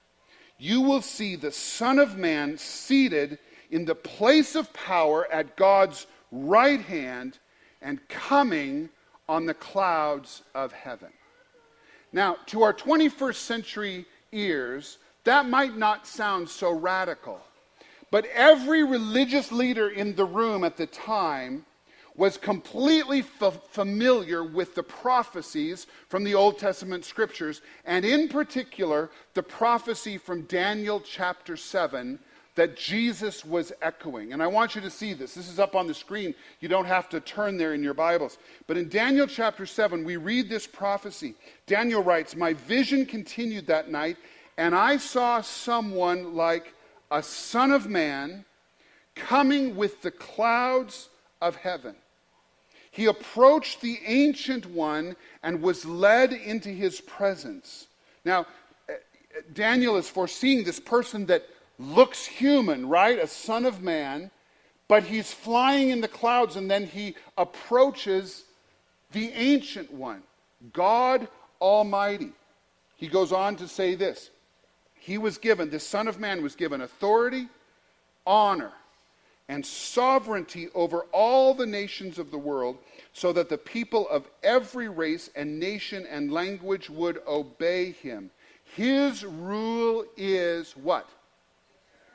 you 0.58 0.82
will 0.82 1.02
see 1.02 1.36
the 1.36 1.52
Son 1.52 2.00
of 2.00 2.18
Man 2.18 2.58
seated 2.58 3.38
in 3.70 3.86
the 3.86 3.96
place 3.96 4.56
of 4.56 4.74
power 4.74 5.32
at 5.32 5.56
God's 5.56 6.08
right 6.32 6.82
hand 6.82 7.38
and 7.82 8.08
coming 8.08 8.90
on 9.28 9.46
the 9.46 9.54
clouds 9.54 10.44
of 10.54 10.72
heaven. 10.72 11.10
Now, 12.14 12.38
to 12.48 12.64
our 12.64 12.74
21st 12.74 13.36
century 13.36 14.06
ears, 14.32 14.98
that 15.24 15.48
might 15.48 15.78
not 15.78 16.06
sound 16.06 16.50
so 16.50 16.72
radical. 16.72 17.40
But 18.12 18.26
every 18.34 18.84
religious 18.84 19.52
leader 19.52 19.90
in 19.90 20.16
the 20.16 20.26
room 20.26 20.64
at 20.64 20.76
the 20.76 20.88
time 20.88 21.66
was 22.16 22.38
completely 22.38 23.20
f- 23.20 23.60
familiar 23.70 24.44
with 24.44 24.76
the 24.76 24.84
prophecies 24.84 25.88
from 26.10 26.26
the 26.26 26.36
Old 26.36 26.60
Testament 26.60 27.06
scriptures, 27.06 27.62
and 27.86 28.04
in 28.04 28.28
particular, 28.28 29.10
the 29.34 29.44
prophecy 29.44 30.18
from 30.18 30.42
Daniel 30.44 31.00
chapter 31.00 31.56
7 31.56 32.20
that 32.56 32.76
Jesus 32.76 33.46
was 33.46 33.72
echoing. 33.82 34.34
And 34.34 34.44
I 34.44 34.48
want 34.48 34.76
you 34.76 34.82
to 34.82 34.90
see 34.90 35.14
this. 35.14 35.34
This 35.34 35.50
is 35.50 35.60
up 35.60 35.76
on 35.76 35.88
the 35.88 35.94
screen. 35.94 36.36
You 36.60 36.68
don't 36.68 36.86
have 36.86 37.08
to 37.10 37.20
turn 37.22 37.58
there 37.58 37.74
in 37.74 37.84
your 37.84 37.94
Bibles. 37.94 38.38
But 38.68 38.78
in 38.78 38.90
Daniel 38.90 39.28
chapter 39.28 39.66
7, 39.66 40.04
we 40.04 40.18
read 40.18 40.50
this 40.50 40.68
prophecy. 40.68 41.36
Daniel 41.66 42.04
writes, 42.04 42.36
My 42.36 42.54
vision 42.54 43.06
continued 43.06 43.68
that 43.68 43.90
night, 43.90 44.18
and 44.58 44.76
I 44.76 44.98
saw 44.98 45.42
someone 45.42 46.36
like 46.36 46.74
a 47.10 47.24
son 47.24 47.72
of 47.72 47.88
man 47.88 48.44
coming 49.16 49.76
with 49.76 50.02
the 50.02 50.12
clouds 50.12 51.10
of 51.42 51.56
heaven. 51.56 51.96
He 52.92 53.06
approached 53.06 53.80
the 53.80 54.00
ancient 54.06 54.66
one 54.66 55.16
and 55.44 55.62
was 55.62 55.86
led 55.86 56.34
into 56.34 56.70
his 56.70 57.00
presence. 57.00 57.88
Now, 58.26 58.46
eh, 58.90 58.96
Daniel 59.54 59.96
is 59.96 60.10
foreseeing 60.10 60.66
this 60.66 60.80
person 60.80 61.26
that 61.28 61.46
looks 61.82 62.26
human, 62.26 62.88
right? 62.88 63.18
A 63.18 63.28
son 63.28 63.66
of 63.66 63.82
man, 63.82 64.32
but 64.88 65.04
he's 65.04 65.34
flying 65.34 65.90
in 65.90 66.02
the 66.02 66.08
clouds 66.08 66.56
and 66.56 66.70
then 66.70 66.86
he 66.86 67.16
approaches 67.38 68.46
the 69.12 69.32
ancient 69.32 69.92
one, 69.92 70.24
God 70.74 71.28
Almighty. 71.60 72.32
He 72.96 73.08
goes 73.08 73.32
on 73.32 73.56
to 73.58 73.68
say 73.68 73.96
this 73.96 74.30
He 74.94 75.18
was 75.18 75.38
given, 75.38 75.70
the 75.70 75.80
Son 75.80 76.08
of 76.08 76.20
Man 76.20 76.44
was 76.44 76.56
given 76.56 76.82
authority, 76.82 77.48
honor, 78.26 78.72
and 79.50 79.66
sovereignty 79.66 80.70
over 80.74 81.02
all 81.12 81.54
the 81.54 81.66
nations 81.66 82.20
of 82.20 82.32
the 82.32 82.38
world, 82.38 82.78
so 83.12 83.34
that 83.34 83.50
the 83.50 83.58
people 83.58 84.08
of 84.10 84.30
every 84.44 84.88
race 84.88 85.30
and 85.36 85.60
nation 85.60 86.06
and 86.10 86.32
language 86.32 86.90
would 86.90 87.22
obey 87.28 87.92
him. 87.92 88.30
His 88.76 89.26
rule 89.26 90.06
is 90.16 90.72
what? 90.78 91.10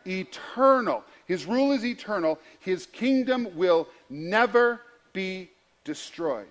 Eternal. 0.07 1.03
His 1.27 1.47
rule 1.47 1.73
is 1.73 1.85
eternal. 1.85 2.39
His 2.61 2.87
kingdom 2.87 3.49
will 3.57 3.89
never 4.09 4.81
be 5.13 5.51
destroyed. 5.85 6.51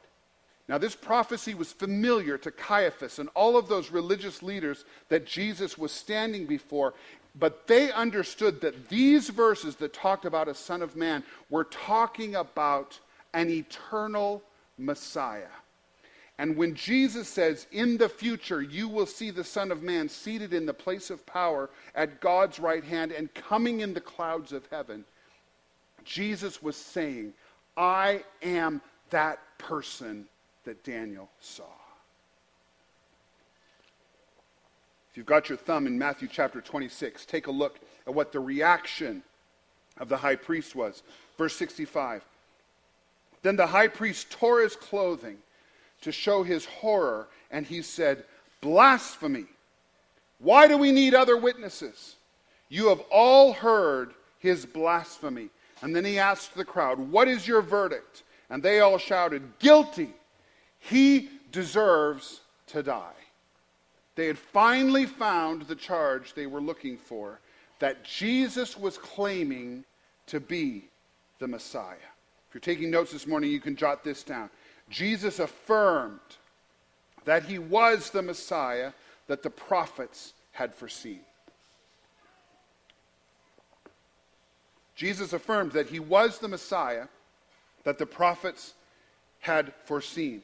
Now, 0.67 0.79
this 0.79 0.95
prophecy 0.95 1.53
was 1.53 1.71
familiar 1.71 2.37
to 2.39 2.49
Caiaphas 2.51 3.19
and 3.19 3.29
all 3.35 3.55
of 3.55 3.67
those 3.67 3.91
religious 3.91 4.41
leaders 4.41 4.85
that 5.09 5.27
Jesus 5.27 5.77
was 5.77 5.91
standing 5.91 6.47
before, 6.47 6.95
but 7.35 7.67
they 7.67 7.91
understood 7.91 8.61
that 8.61 8.89
these 8.89 9.29
verses 9.29 9.75
that 9.75 9.93
talked 9.93 10.25
about 10.25 10.47
a 10.47 10.55
Son 10.55 10.81
of 10.81 10.95
Man 10.95 11.23
were 11.49 11.65
talking 11.65 12.35
about 12.35 12.99
an 13.33 13.49
eternal 13.49 14.41
Messiah. 14.77 15.45
And 16.37 16.57
when 16.57 16.75
Jesus 16.75 17.29
says, 17.29 17.65
In 17.71 17.97
the 17.97 18.09
future, 18.09 18.61
you 18.61 18.89
will 18.89 19.05
see 19.05 19.31
the 19.31 19.43
Son 19.43 19.71
of 19.71 19.83
Man 19.83 20.09
seated 20.09 20.53
in 20.53 20.65
the 20.65 20.73
place 20.73 21.09
of 21.09 21.25
power 21.25 21.69
at 21.93 22.19
God's 22.19 22.59
right 22.59 22.83
hand 22.83 23.11
and 23.11 23.33
coming 23.33 23.79
in 23.79 23.93
the 23.93 24.01
clouds 24.01 24.51
of 24.51 24.67
heaven, 24.69 25.05
Jesus 26.03 26.61
was 26.61 26.75
saying, 26.75 27.33
I 27.77 28.23
am 28.41 28.81
that 29.11 29.39
person 29.57 30.25
that 30.65 30.83
Daniel 30.83 31.29
saw. 31.39 31.63
If 35.09 35.17
you've 35.17 35.25
got 35.25 35.47
your 35.47 35.57
thumb 35.57 35.87
in 35.87 35.97
Matthew 35.97 36.27
chapter 36.29 36.59
26, 36.59 37.25
take 37.25 37.47
a 37.47 37.51
look 37.51 37.79
at 38.05 38.13
what 38.13 38.33
the 38.33 38.39
reaction 38.41 39.23
of 39.97 40.09
the 40.09 40.17
high 40.17 40.35
priest 40.35 40.75
was. 40.75 41.03
Verse 41.37 41.55
65. 41.55 42.25
Then 43.41 43.55
the 43.55 43.67
high 43.67 43.87
priest 43.87 44.29
tore 44.29 44.59
his 44.59 44.75
clothing 44.75 45.37
to 46.05 46.11
show 46.11 46.43
his 46.43 46.65
horror, 46.65 47.27
and 47.49 47.65
he 47.65 47.81
said, 47.81 48.23
Blasphemy! 48.61 49.47
Why 50.37 50.67
do 50.67 50.77
we 50.77 50.91
need 50.91 51.15
other 51.15 51.35
witnesses? 51.35 52.15
You 52.69 52.89
have 52.89 53.01
all 53.11 53.53
heard 53.53 54.13
his 54.37 54.67
blasphemy. 54.67 55.49
And 55.81 55.95
then 55.95 56.05
he 56.05 56.19
asked 56.19 56.53
the 56.53 56.63
crowd, 56.63 56.99
What 56.99 57.27
is 57.27 57.47
your 57.47 57.63
verdict? 57.63 58.21
And 58.51 58.61
they 58.61 58.81
all 58.81 58.99
shouted, 58.99 59.41
Guilty! 59.57 60.09
He 60.77 61.29
deserves 61.51 62.41
to 62.67 62.83
die. 62.83 63.11
They 64.13 64.27
had 64.27 64.37
finally 64.37 65.07
found 65.07 65.63
the 65.63 65.75
charge 65.75 66.35
they 66.35 66.45
were 66.45 66.61
looking 66.61 66.97
for 66.97 67.39
that 67.79 68.03
Jesus 68.03 68.77
was 68.77 68.99
claiming 68.99 69.83
to 70.27 70.39
be 70.39 70.85
the 71.39 71.47
Messiah. 71.47 71.95
If 72.47 72.53
you're 72.53 72.61
taking 72.61 72.91
notes 72.91 73.11
this 73.11 73.25
morning, 73.25 73.49
you 73.49 73.59
can 73.59 73.75
jot 73.75 74.03
this 74.03 74.21
down. 74.21 74.51
Jesus 74.89 75.39
affirmed 75.39 76.19
that 77.25 77.43
he 77.43 77.59
was 77.59 78.11
the 78.11 78.21
Messiah 78.21 78.91
that 79.27 79.43
the 79.43 79.49
prophets 79.49 80.33
had 80.51 80.73
foreseen. 80.73 81.21
Jesus 84.95 85.33
affirmed 85.33 85.73
that 85.73 85.87
he 85.87 85.99
was 85.99 86.39
the 86.39 86.47
Messiah 86.47 87.07
that 87.83 87.97
the 87.97 88.05
prophets 88.05 88.73
had 89.39 89.73
foreseen. 89.85 90.41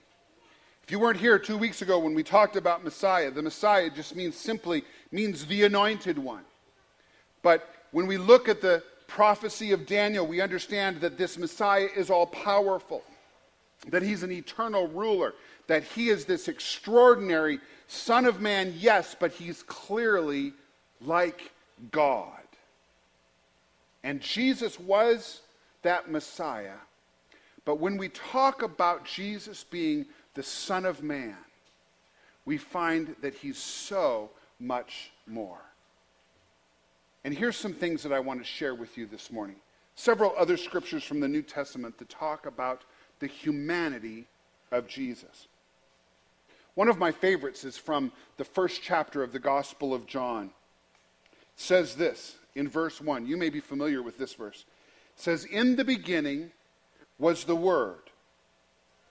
If 0.84 0.92
you 0.92 1.00
weren't 1.00 1.20
here 1.20 1.40
two 1.40 1.58
weeks 1.58 1.82
ago 1.82 2.00
when 2.00 2.14
we 2.14 2.24
talked 2.24 2.56
about 2.56 2.84
Messiah, 2.84 3.32
the 3.32 3.42
Messiah 3.42 3.90
just 3.90 4.16
means 4.16 4.36
simply 4.36 4.84
means 5.12 5.46
the 5.46 5.64
anointed 5.64 6.18
one. 6.18 6.44
But 7.42 7.68
when 7.92 8.08
we 8.08 8.18
look 8.18 8.50
at 8.50 8.62
the 8.62 8.84
prophecy 9.08 9.72
of 9.72 9.86
Daniel, 9.86 10.26
we 10.26 10.42
understand 10.42 11.02
that 11.02 11.18
this 11.18 11.38
Messiah 11.38 11.88
is 11.96 12.10
all 12.10 12.26
powerful, 12.26 13.04
that 13.88 14.04
he's 14.04 14.24
an 14.24 14.32
eternal 14.32 14.88
ruler, 14.88 15.34
that 15.68 15.84
he 15.84 16.10
is 16.10 16.26
this 16.26 16.48
extraordinary 16.48 17.60
Son 17.88 18.26
of 18.26 18.40
Man, 18.40 18.74
yes, 18.78 19.16
but 19.20 19.32
he's 19.32 19.64
clearly 19.64 20.54
like 21.02 21.52
God. 21.92 22.28
And 24.04 24.22
Jesus 24.22 24.80
was 24.80 25.42
that 25.82 26.10
Messiah. 26.10 26.78
But 27.66 27.80
when 27.80 27.98
we 27.98 28.10
talk 28.10 28.64
about 28.64 29.06
Jesus 29.06 29.64
being 29.64 30.06
the 30.34 30.44
Son 30.44 30.86
of 30.86 31.04
Man, 31.04 31.38
we 32.46 32.58
find 32.58 33.16
that 33.22 33.36
he's 33.36 33.58
so 33.58 34.30
much 34.60 35.12
more. 35.28 35.62
And 37.24 37.38
here's 37.38 37.58
some 37.58 37.74
things 37.74 38.02
that 38.04 38.14
I 38.14 38.20
want 38.20 38.40
to 38.40 38.46
share 38.46 38.74
with 38.74 38.98
you 38.98 39.06
this 39.06 39.32
morning. 39.32 39.58
Several 39.96 40.34
other 40.38 40.58
scriptures 40.58 41.04
from 41.04 41.20
the 41.20 41.28
New 41.28 41.44
Testament 41.44 41.98
that 42.00 42.10
talk 42.10 42.46
about 42.46 42.84
the 43.22 43.28
humanity 43.28 44.26
of 44.72 44.88
Jesus. 44.88 45.48
One 46.74 46.90
of 46.90 46.98
my 46.98 47.12
favorites 47.12 47.64
is 47.64 47.78
from 47.78 48.12
the 48.38 48.44
first 48.44 48.82
chapter 48.82 49.24
of 49.24 49.32
the 49.32 49.40
Gospel 49.40 49.94
of 49.94 50.06
John. 50.08 50.46
It 51.32 51.40
says 51.56 51.96
this 51.96 52.36
in 52.56 52.68
verse 52.68 53.00
1. 53.00 53.28
You 53.28 53.38
may 53.38 53.50
be 53.50 53.60
familiar 53.60 54.02
with 54.02 54.18
this 54.18 54.34
verse. 54.34 54.66
It 55.16 55.22
says, 55.22 55.46
In 55.46 55.76
the 55.76 55.86
beginning 55.86 56.52
was 57.20 57.44
the 57.44 57.56
Word, 57.56 58.10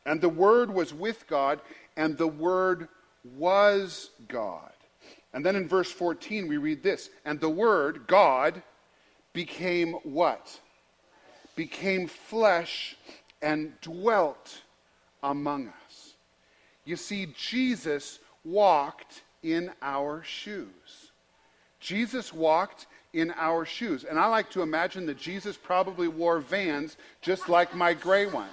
and 0.05 0.21
the 0.21 0.29
Word 0.29 0.73
was 0.75 0.93
with 0.93 1.27
God, 1.27 1.61
and 1.97 2.19
the 2.19 2.27
Word 2.27 2.89
was 3.37 4.11
God. 4.29 4.73
And 5.33 5.47
then 5.47 5.55
in 5.55 5.69
verse 5.69 5.93
14, 5.93 6.49
we 6.49 6.57
read 6.57 6.83
this 6.83 7.11
And 7.25 7.39
the 7.41 7.51
Word, 7.51 8.07
God, 8.07 8.63
became 9.33 9.93
what? 10.03 10.59
Became 11.55 12.09
flesh 12.09 12.97
and 13.43 13.79
dwelt 13.81 14.63
among 15.23 15.69
us. 15.69 16.15
You 16.85 16.97
see, 16.97 17.27
Jesus 17.37 18.19
walked 18.45 19.23
in 19.43 19.71
our 19.83 20.23
shoes. 20.23 21.13
Jesus 21.79 22.33
walked 22.33 22.87
in 23.13 23.33
our 23.37 23.65
shoes. 23.65 24.05
And 24.05 24.19
I 24.19 24.27
like 24.27 24.51
to 24.51 24.63
imagine 24.63 25.07
that 25.07 25.19
Jesus 25.19 25.57
probably 25.57 26.09
wore 26.09 26.41
vans 26.41 26.97
just 27.23 27.49
like 27.49 27.75
my 27.75 27.95
gray 27.95 28.27
ones. 28.27 28.53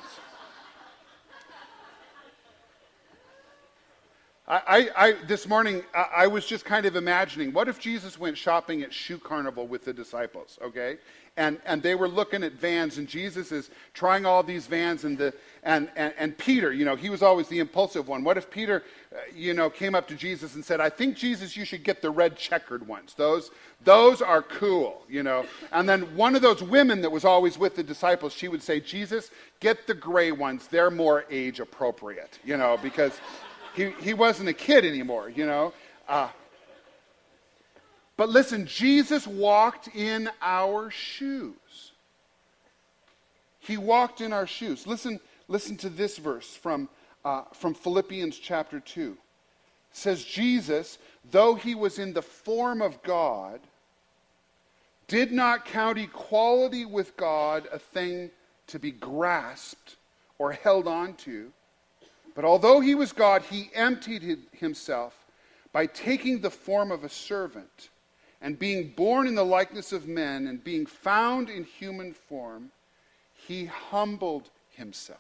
I, 4.50 4.89
I, 4.96 5.12
this 5.27 5.46
morning, 5.46 5.84
I, 5.94 6.06
I, 6.16 6.27
was 6.27 6.46
just 6.46 6.63
kind 6.63 6.86
of 6.86 6.96
imagining 6.96 7.51
what 7.51 7.68
if 7.68 7.80
Jesus 7.80 8.18
went 8.18 8.38
shopping 8.38 8.81
at 8.81 8.94
Shoe 8.94 9.18
Carnival 9.18 9.68
with 9.68 9.83
the 9.83 9.92
disciples, 9.92 10.57
okay? 10.64 11.00
And, 11.36 11.60
and 11.66 11.83
they 11.83 11.96
were 11.96 12.07
looking 12.07 12.44
at 12.44 12.53
vans, 12.53 12.98
and 12.98 13.10
Jesus 13.10 13.51
is 13.51 13.70
trying 13.94 14.25
all 14.25 14.44
these 14.44 14.66
vans, 14.66 15.03
and, 15.03 15.18
the, 15.18 15.33
and, 15.64 15.90
and, 15.98 16.14
and 16.18 16.38
Peter, 16.38 16.72
you 16.72 16.86
know, 16.86 16.96
he 16.96 17.10
was 17.10 17.22
always 17.22 17.50
the 17.50 17.60
impulsive 17.60 18.07
one. 18.07 18.24
What 18.24 18.38
if 18.38 18.50
Peter, 18.50 18.83
uh, 19.12 19.18
you 19.36 19.53
know, 19.53 19.70
came 19.70 19.94
up 19.96 20.07
to 20.07 20.16
Jesus 20.16 20.55
and 20.55 20.64
said, 20.64 20.79
I 20.79 20.90
think, 20.90 21.18
Jesus, 21.18 21.57
you 21.57 21.66
should 21.66 21.83
get 21.83 22.01
the 22.01 22.10
red 22.10 22.38
checkered 22.38 22.88
ones. 22.88 23.16
Those, 23.16 23.51
those 23.83 24.22
are 24.22 24.42
cool, 24.42 25.03
you 25.10 25.24
know? 25.24 25.46
And 25.74 25.90
then 25.90 26.03
one 26.16 26.38
of 26.38 26.42
those 26.42 26.64
women 26.64 27.01
that 27.01 27.12
was 27.12 27.25
always 27.25 27.57
with 27.57 27.75
the 27.75 27.83
disciples, 27.83 28.31
she 28.31 28.48
would 28.48 28.64
say, 28.64 28.79
Jesus, 28.79 29.29
get 29.60 29.88
the 29.88 29.94
gray 29.94 30.31
ones. 30.31 30.68
They're 30.68 30.90
more 30.90 31.25
age 31.29 31.60
appropriate, 31.60 32.40
you 32.46 32.55
know, 32.55 32.79
because 32.81 33.20
he, 33.77 33.92
he 34.01 34.13
wasn't 34.16 34.50
a 34.50 34.53
kid 34.53 34.83
anymore, 34.85 35.29
you 35.29 35.46
know. 35.46 35.72
Uh, 36.09 36.29
but 38.18 38.27
listen, 38.29 38.66
Jesus 38.66 39.27
walked 39.27 39.87
in 39.90 40.29
our 40.42 40.90
shoes. 40.90 41.92
He 43.59 43.77
walked 43.77 44.20
in 44.20 44.33
our 44.33 44.48
shoes. 44.48 44.87
Listen, 44.87 45.20
listen 45.48 45.77
to 45.77 45.90
this 45.90 46.18
verse 46.18 46.55
from, 46.55 46.90
uh, 47.24 47.44
from 47.53 47.75
Philippians 47.75 48.40
chapter 48.40 48.79
2. 48.79 49.11
It 49.11 49.18
says, 49.92 50.24
Jesus, 50.24 50.98
though 51.29 51.53
he 51.53 51.75
was 51.75 52.00
in 52.00 52.13
the 52.13 52.24
form 52.24 52.81
of 52.81 53.03
God, 53.03 53.59
did 55.07 55.31
not 55.31 55.66
count 55.66 56.00
equality 56.00 56.85
with 56.85 57.16
God 57.16 57.68
a 57.72 57.77
thing 57.77 58.31
to 58.68 58.79
be 58.79 58.92
grasped 58.92 59.98
or 60.40 60.51
held 60.51 60.87
on 60.87 61.13
to 61.13 61.51
but 62.37 62.45
although 62.45 62.79
he 62.79 62.93
was 62.93 63.13
God, 63.13 63.41
he 63.41 63.71
emptied 63.73 64.37
himself 64.51 65.25
by 65.73 65.87
taking 65.87 66.39
the 66.39 66.51
form 66.51 66.91
of 66.91 67.03
a 67.03 67.09
servant 67.09 67.89
and 68.43 68.59
being 68.59 68.93
born 68.95 69.25
in 69.25 69.33
the 69.33 69.43
likeness 69.43 69.91
of 69.91 70.07
men 70.07 70.45
and 70.45 70.63
being 70.63 70.85
found 70.85 71.50
in 71.50 71.63
human 71.63 72.13
form, 72.13 72.69
he 73.33 73.65
humbled 73.65 74.51
himself. 74.69 75.19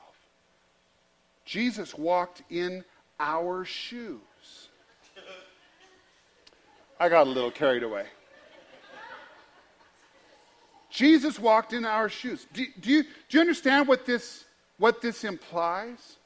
Jesus 1.43 1.97
walked 1.97 2.43
in 2.51 2.85
our 3.19 3.65
shoes. 3.65 4.69
I 6.99 7.09
got 7.09 7.25
a 7.25 7.31
little 7.31 7.49
carried 7.49 7.81
away. 7.81 8.05
Jesus 10.91 11.39
walked 11.39 11.73
in 11.73 11.83
our 11.83 12.09
shoes. 12.09 12.45
Do, 12.53 12.63
do, 12.79 12.91
you, 12.91 13.01
do 13.01 13.09
you 13.31 13.39
understand 13.41 13.87
what 13.87 14.05
this, 14.05 14.45
what 14.77 15.01
this 15.01 15.23
implies? 15.23 16.17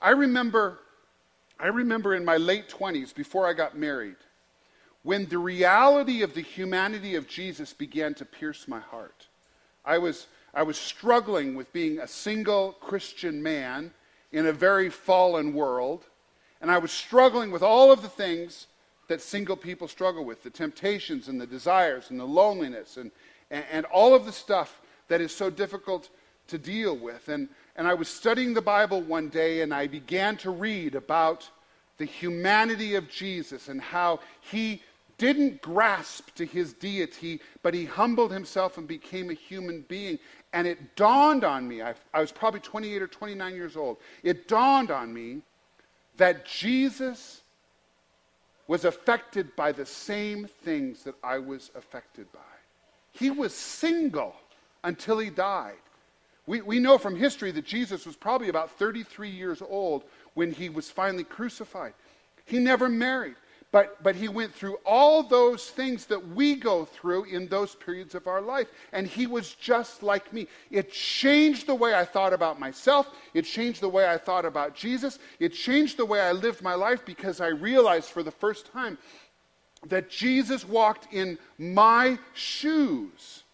I 0.00 0.10
remember, 0.10 0.78
I 1.58 1.66
remember 1.66 2.14
in 2.14 2.24
my 2.24 2.36
late 2.36 2.68
20s, 2.68 3.14
before 3.14 3.46
I 3.46 3.52
got 3.52 3.76
married, 3.76 4.16
when 5.02 5.26
the 5.26 5.38
reality 5.38 6.22
of 6.22 6.34
the 6.34 6.42
humanity 6.42 7.14
of 7.14 7.26
Jesus 7.26 7.72
began 7.72 8.14
to 8.14 8.24
pierce 8.24 8.68
my 8.68 8.80
heart. 8.80 9.26
I 9.84 9.98
was, 9.98 10.26
I 10.54 10.62
was 10.62 10.76
struggling 10.76 11.54
with 11.54 11.72
being 11.72 11.98
a 11.98 12.06
single 12.06 12.72
Christian 12.72 13.42
man 13.42 13.92
in 14.32 14.46
a 14.46 14.52
very 14.52 14.90
fallen 14.90 15.54
world, 15.54 16.04
and 16.60 16.70
I 16.70 16.78
was 16.78 16.92
struggling 16.92 17.50
with 17.50 17.62
all 17.62 17.90
of 17.90 18.02
the 18.02 18.08
things 18.08 18.66
that 19.08 19.22
single 19.22 19.56
people 19.56 19.88
struggle 19.88 20.24
with 20.24 20.42
the 20.42 20.50
temptations 20.50 21.28
and 21.28 21.40
the 21.40 21.46
desires 21.46 22.10
and 22.10 22.20
the 22.20 22.26
loneliness 22.26 22.98
and, 22.98 23.10
and, 23.50 23.64
and 23.72 23.86
all 23.86 24.14
of 24.14 24.26
the 24.26 24.32
stuff 24.32 24.80
that 25.08 25.20
is 25.20 25.34
so 25.34 25.48
difficult 25.48 26.10
to 26.48 26.58
deal 26.58 26.96
with. 26.96 27.28
And, 27.28 27.48
and 27.78 27.86
I 27.86 27.94
was 27.94 28.08
studying 28.08 28.54
the 28.54 28.60
Bible 28.60 29.00
one 29.00 29.28
day 29.28 29.62
and 29.62 29.72
I 29.72 29.86
began 29.86 30.36
to 30.38 30.50
read 30.50 30.96
about 30.96 31.48
the 31.96 32.04
humanity 32.04 32.96
of 32.96 33.08
Jesus 33.08 33.68
and 33.68 33.80
how 33.80 34.18
he 34.40 34.82
didn't 35.16 35.62
grasp 35.62 36.34
to 36.34 36.44
his 36.44 36.72
deity, 36.72 37.40
but 37.62 37.74
he 37.74 37.84
humbled 37.84 38.32
himself 38.32 38.78
and 38.78 38.88
became 38.88 39.30
a 39.30 39.34
human 39.34 39.82
being. 39.88 40.18
And 40.52 40.66
it 40.66 40.96
dawned 40.96 41.44
on 41.44 41.68
me, 41.68 41.80
I, 41.80 41.94
I, 42.12 42.20
was 42.20 42.32
probably 42.32 42.60
28 42.60 43.00
or 43.00 43.06
29 43.06 43.54
years 43.54 43.76
old, 43.76 43.98
it 44.24 44.48
dawned 44.48 44.90
on 44.90 45.14
me 45.14 45.42
that 46.16 46.46
Jesus 46.46 47.42
was 48.66 48.84
affected 48.84 49.54
by 49.54 49.70
the 49.70 49.86
same 49.86 50.48
things 50.64 51.04
that 51.04 51.14
I 51.22 51.38
was 51.38 51.70
affected 51.76 52.30
by. 52.32 52.40
He 53.12 53.30
was 53.30 53.54
single 53.54 54.34
until 54.82 55.18
he 55.18 55.30
died. 55.30 55.76
We, 56.48 56.62
we 56.62 56.78
know 56.78 56.96
from 56.96 57.14
history 57.14 57.50
that 57.52 57.66
Jesus 57.66 58.06
was 58.06 58.16
probably 58.16 58.48
about 58.48 58.70
33 58.78 59.28
years 59.28 59.60
old 59.60 60.04
when 60.32 60.50
he 60.50 60.70
was 60.70 60.90
finally 60.90 61.24
crucified. 61.24 61.92
He 62.46 62.58
never 62.58 62.88
married 62.88 63.36
But, 63.70 64.02
but 64.02 64.16
he 64.16 64.28
went 64.28 64.54
through 64.54 64.78
all 64.86 65.22
those 65.22 65.68
things 65.68 66.06
that 66.06 66.28
we 66.28 66.54
go 66.54 66.86
through 66.86 67.24
in 67.24 67.48
those 67.48 67.74
periods 67.74 68.14
of 68.14 68.26
our 68.26 68.40
life. 68.40 68.68
And 68.94 69.06
he 69.06 69.26
was 69.26 69.54
just 69.54 70.02
like 70.02 70.32
me. 70.32 70.48
It 70.70 70.90
changed 70.90 71.66
the 71.66 71.74
way 71.74 71.94
I 71.94 72.06
thought 72.06 72.32
about 72.32 72.58
myself. 72.58 73.08
It 73.34 73.42
changed 73.42 73.82
the 73.82 73.88
way 73.90 74.08
I 74.08 74.16
thought 74.16 74.46
about 74.46 74.74
Jesus. 74.74 75.18
It 75.38 75.50
changed 75.50 75.98
the 75.98 76.06
way 76.06 76.20
I 76.20 76.32
lived 76.32 76.62
my 76.62 76.74
life 76.74 77.04
because 77.04 77.42
I 77.42 77.48
realized 77.48 78.08
for 78.08 78.22
the 78.22 78.30
first 78.30 78.72
time 78.72 78.96
that 79.86 80.08
Jesus 80.08 80.66
walked 80.66 81.12
in 81.12 81.38
my 81.58 82.18
shoes. 82.32 83.44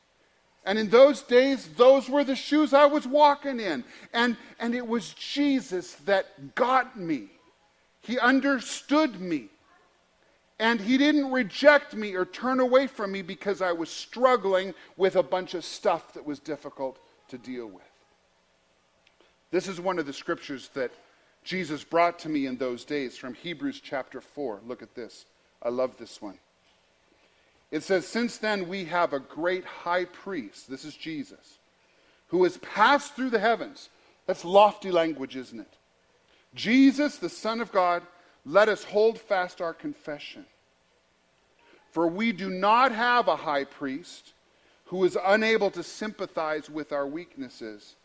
And 0.65 0.79
in 0.79 0.89
those 0.89 1.23
days, 1.23 1.69
those 1.77 2.09
were 2.09 2.25
the 2.25 2.37
shoes 2.37 2.73
I 2.73 2.87
was 2.87 3.07
walking 3.07 3.61
in. 3.61 3.85
And, 4.13 4.37
and 4.59 4.75
it 4.75 4.87
was 4.87 5.13
Jesus 5.15 5.95
that 6.07 6.55
got 6.55 6.99
me. 6.99 7.29
He 8.01 8.19
understood 8.19 9.21
me. 9.21 9.49
And 10.59 10.81
he 10.81 10.97
didn't 10.97 11.31
reject 11.31 11.95
me 11.95 12.15
or 12.15 12.25
turn 12.25 12.61
away 12.61 12.87
from 12.87 13.13
me 13.13 13.23
because 13.23 13.61
I 13.61 13.73
was 13.73 13.91
struggling 13.91 14.73
with 14.97 15.17
a 15.17 15.23
bunch 15.23 15.55
of 15.55 15.65
stuff 15.65 16.15
that 16.15 16.25
was 16.25 16.39
difficult 16.39 16.99
to 17.29 17.39
deal 17.39 17.67
with. 17.67 17.83
This 19.51 19.69
is 19.69 19.81
one 19.81 19.99
of 19.99 20.07
the 20.07 20.13
scriptures 20.13 20.71
that 20.75 20.93
Jesus 21.43 21.85
brought 21.85 22.19
to 22.21 22.29
me 22.29 22.47
in 22.47 22.57
those 22.57 22.85
days 22.85 23.19
from 23.19 23.35
Hebrews 23.35 23.81
chapter 23.81 24.21
4. 24.21 24.61
Look 24.67 24.83
at 24.83 24.95
this. 24.95 25.27
I 25.63 25.69
love 25.69 25.97
this 25.99 26.23
one. 26.23 26.39
It 27.71 27.83
says, 27.83 28.07
Since 28.07 28.39
then 28.39 28.69
we 28.69 28.85
have 28.85 29.13
a 29.13 29.21
great 29.21 29.65
high 29.65 30.05
priest, 30.05 30.71
this 30.71 30.85
is 30.85 30.97
Jesus, 30.97 31.59
who 32.29 32.45
has 32.45 32.59
passed 32.59 33.15
through 33.15 33.31
the 33.31 33.39
heavens. 33.39 33.91
That's 34.27 34.45
lofty 34.45 34.91
language, 34.91 35.37
isn't 35.37 35.61
it? 35.61 35.77
Jesus, 36.55 37.17
the 37.17 37.29
Son 37.29 37.61
of 37.61 37.73
God, 37.73 38.03
let 38.47 38.69
us 38.69 38.85
hold 38.85 39.19
fast 39.19 39.61
our 39.61 39.75
confession. 39.75 40.47
For 41.91 42.07
we 42.07 42.33
do 42.33 42.51
not 42.51 42.93
have 42.93 43.29
a 43.29 43.37
high 43.37 43.65
priest 43.65 44.33
who 44.87 45.05
is 45.05 45.17
unable 45.25 45.71
to 45.71 45.83
sympathize 45.83 46.69
with 46.69 46.93
our 46.93 47.07
weaknesses, 47.07 47.97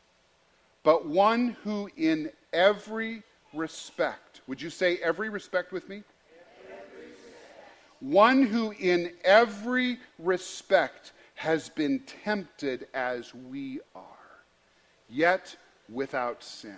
but 0.84 1.06
one 1.06 1.58
who, 1.63 1.89
in 1.98 2.32
every 2.54 3.24
respect, 3.54 4.41
would 4.48 4.62
you 4.62 4.69
say 4.69 4.98
every 4.98 5.30
respect 5.30 5.72
with 5.72 5.89
me? 5.89 6.04
One 7.99 8.43
who, 8.43 8.71
in 8.71 9.12
every 9.23 9.99
respect, 10.17 11.12
has 11.35 11.69
been 11.69 12.01
tempted 12.23 12.88
as 12.93 13.33
we 13.33 13.79
are, 13.95 14.03
yet 15.09 15.55
without 15.89 16.43
sin. 16.43 16.77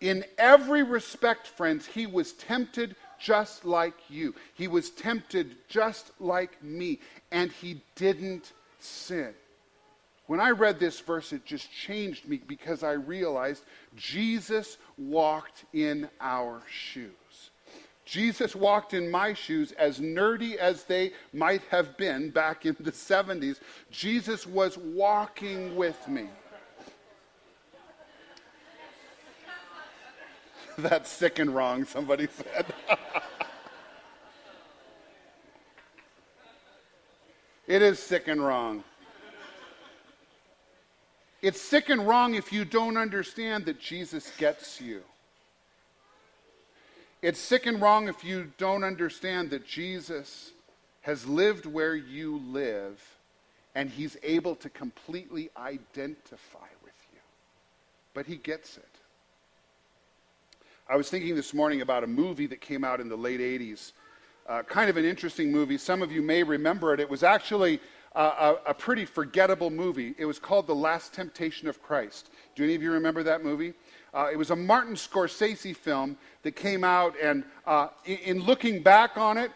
In 0.00 0.24
every 0.36 0.82
respect, 0.82 1.46
friends, 1.46 1.86
he 1.86 2.06
was 2.06 2.32
tempted 2.32 2.96
just 3.20 3.64
like 3.64 3.94
you. 4.08 4.34
He 4.54 4.66
was 4.66 4.90
tempted 4.90 5.56
just 5.68 6.10
like 6.20 6.62
me, 6.62 6.98
and 7.30 7.52
he 7.52 7.80
didn't 7.94 8.52
sin. 8.80 9.32
When 10.26 10.40
I 10.40 10.50
read 10.50 10.80
this 10.80 10.98
verse, 10.98 11.32
it 11.32 11.44
just 11.44 11.70
changed 11.70 12.26
me 12.26 12.40
because 12.46 12.82
I 12.82 12.92
realized 12.92 13.64
Jesus 13.96 14.76
walked 14.98 15.64
in 15.72 16.08
our 16.20 16.62
shoes. 16.68 17.12
Jesus 18.04 18.56
walked 18.56 18.94
in 18.94 19.10
my 19.10 19.32
shoes, 19.32 19.72
as 19.72 20.00
nerdy 20.00 20.56
as 20.56 20.84
they 20.84 21.12
might 21.32 21.62
have 21.70 21.96
been 21.96 22.30
back 22.30 22.66
in 22.66 22.76
the 22.80 22.90
70s. 22.90 23.60
Jesus 23.90 24.46
was 24.46 24.76
walking 24.76 25.76
with 25.76 26.08
me. 26.08 26.28
That's 30.78 31.10
sick 31.10 31.38
and 31.38 31.54
wrong, 31.54 31.84
somebody 31.84 32.26
said. 32.26 32.66
it 37.68 37.82
is 37.82 38.00
sick 38.00 38.26
and 38.26 38.44
wrong. 38.44 38.82
It's 41.40 41.60
sick 41.60 41.88
and 41.88 42.06
wrong 42.06 42.34
if 42.34 42.52
you 42.52 42.64
don't 42.64 42.96
understand 42.96 43.66
that 43.66 43.78
Jesus 43.80 44.32
gets 44.38 44.80
you. 44.80 45.02
It's 47.22 47.38
sick 47.38 47.66
and 47.66 47.80
wrong 47.80 48.08
if 48.08 48.24
you 48.24 48.50
don't 48.58 48.82
understand 48.82 49.50
that 49.50 49.64
Jesus 49.64 50.50
has 51.02 51.24
lived 51.24 51.66
where 51.66 51.94
you 51.94 52.38
live 52.38 53.00
and 53.76 53.88
he's 53.88 54.16
able 54.24 54.56
to 54.56 54.68
completely 54.68 55.48
identify 55.56 56.66
with 56.82 56.94
you. 57.12 57.20
But 58.12 58.26
he 58.26 58.36
gets 58.36 58.76
it. 58.76 58.88
I 60.88 60.96
was 60.96 61.08
thinking 61.08 61.36
this 61.36 61.54
morning 61.54 61.80
about 61.80 62.02
a 62.02 62.08
movie 62.08 62.46
that 62.48 62.60
came 62.60 62.82
out 62.82 63.00
in 63.00 63.08
the 63.08 63.16
late 63.16 63.40
80s. 63.40 63.92
Uh, 64.48 64.64
kind 64.64 64.90
of 64.90 64.96
an 64.96 65.04
interesting 65.04 65.52
movie. 65.52 65.78
Some 65.78 66.02
of 66.02 66.10
you 66.10 66.22
may 66.22 66.42
remember 66.42 66.92
it. 66.92 66.98
It 66.98 67.08
was 67.08 67.22
actually 67.22 67.80
a, 68.14 68.56
a, 68.66 68.74
pretty 68.74 69.04
forgettable 69.04 69.70
movie. 69.70 70.14
It 70.18 70.26
was 70.26 70.38
called 70.38 70.66
The 70.66 70.74
Last 70.74 71.14
Temptation 71.14 71.68
of 71.68 71.80
Christ. 71.82 72.30
Do 72.56 72.64
any 72.64 72.74
of 72.74 72.82
you 72.82 72.92
remember 72.92 73.22
that 73.22 73.44
movie? 73.44 73.72
Uh, 74.14 74.28
it 74.30 74.36
was 74.36 74.50
a 74.50 74.56
Martin 74.56 74.94
Scorsese 74.94 75.74
film 75.74 76.16
that 76.42 76.52
came 76.52 76.84
out, 76.84 77.14
and 77.22 77.44
uh, 77.66 77.88
in, 78.04 78.18
in 78.18 78.40
looking 78.40 78.82
back 78.82 79.16
on 79.16 79.38
it, 79.38 79.50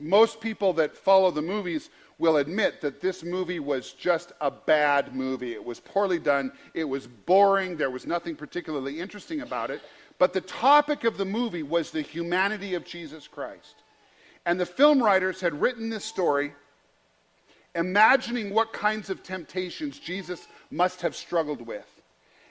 most 0.00 0.40
people 0.40 0.72
that 0.74 0.96
follow 0.96 1.30
the 1.30 1.42
movies 1.42 1.90
will 2.18 2.36
admit 2.36 2.80
that 2.80 3.00
this 3.00 3.24
movie 3.24 3.60
was 3.60 3.92
just 3.92 4.32
a 4.40 4.50
bad 4.50 5.14
movie. 5.14 5.52
It 5.52 5.64
was 5.64 5.80
poorly 5.80 6.18
done, 6.18 6.52
it 6.74 6.84
was 6.84 7.06
boring, 7.06 7.76
there 7.76 7.90
was 7.90 8.06
nothing 8.06 8.36
particularly 8.36 9.00
interesting 9.00 9.40
about 9.40 9.70
it. 9.70 9.80
But 10.18 10.32
the 10.32 10.40
topic 10.40 11.04
of 11.04 11.16
the 11.16 11.24
movie 11.24 11.62
was 11.62 11.90
the 11.90 12.02
humanity 12.02 12.74
of 12.74 12.84
Jesus 12.84 13.26
Christ. 13.26 13.76
And 14.46 14.60
the 14.60 14.66
film 14.66 15.02
writers 15.02 15.40
had 15.40 15.60
written 15.60 15.88
this 15.88 16.04
story 16.04 16.52
imagining 17.74 18.50
what 18.54 18.72
kinds 18.72 19.10
of 19.10 19.22
temptations 19.22 19.98
Jesus 19.98 20.46
must 20.70 21.00
have 21.00 21.16
struggled 21.16 21.66
with. 21.66 21.93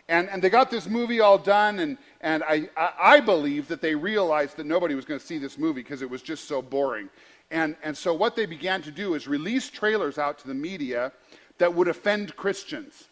And, 0.10 0.30
and 0.30 0.42
they 0.42 0.50
got 0.50 0.70
this 0.70 0.88
movie 0.88 1.22
all 1.22 1.38
done, 1.38 1.80
and, 1.80 1.98
and 2.20 2.44
I, 2.44 2.70
I 2.78 3.20
believe 3.22 3.70
that 3.70 3.82
they 3.82 3.96
realized 3.96 4.58
that 4.58 4.66
nobody 4.66 4.96
was 4.96 5.06
going 5.06 5.20
to 5.20 5.26
see 5.26 5.38
this 5.38 5.58
movie 5.58 5.82
because 5.82 6.02
it 6.02 6.10
was 6.10 6.22
just 6.22 6.46
so 6.48 6.62
boring. 6.62 7.10
And, 7.52 7.76
and 7.84 7.96
so 7.96 8.14
what 8.14 8.36
they 8.36 8.46
began 8.46 8.82
to 8.82 8.92
do 8.92 9.14
is 9.14 9.28
release 9.28 9.70
trailers 9.70 10.18
out 10.18 10.40
to 10.40 10.48
the 10.48 10.54
media 10.54 11.12
that 11.58 11.74
would 11.74 11.88
offend 11.88 12.36
Christians 12.36 13.08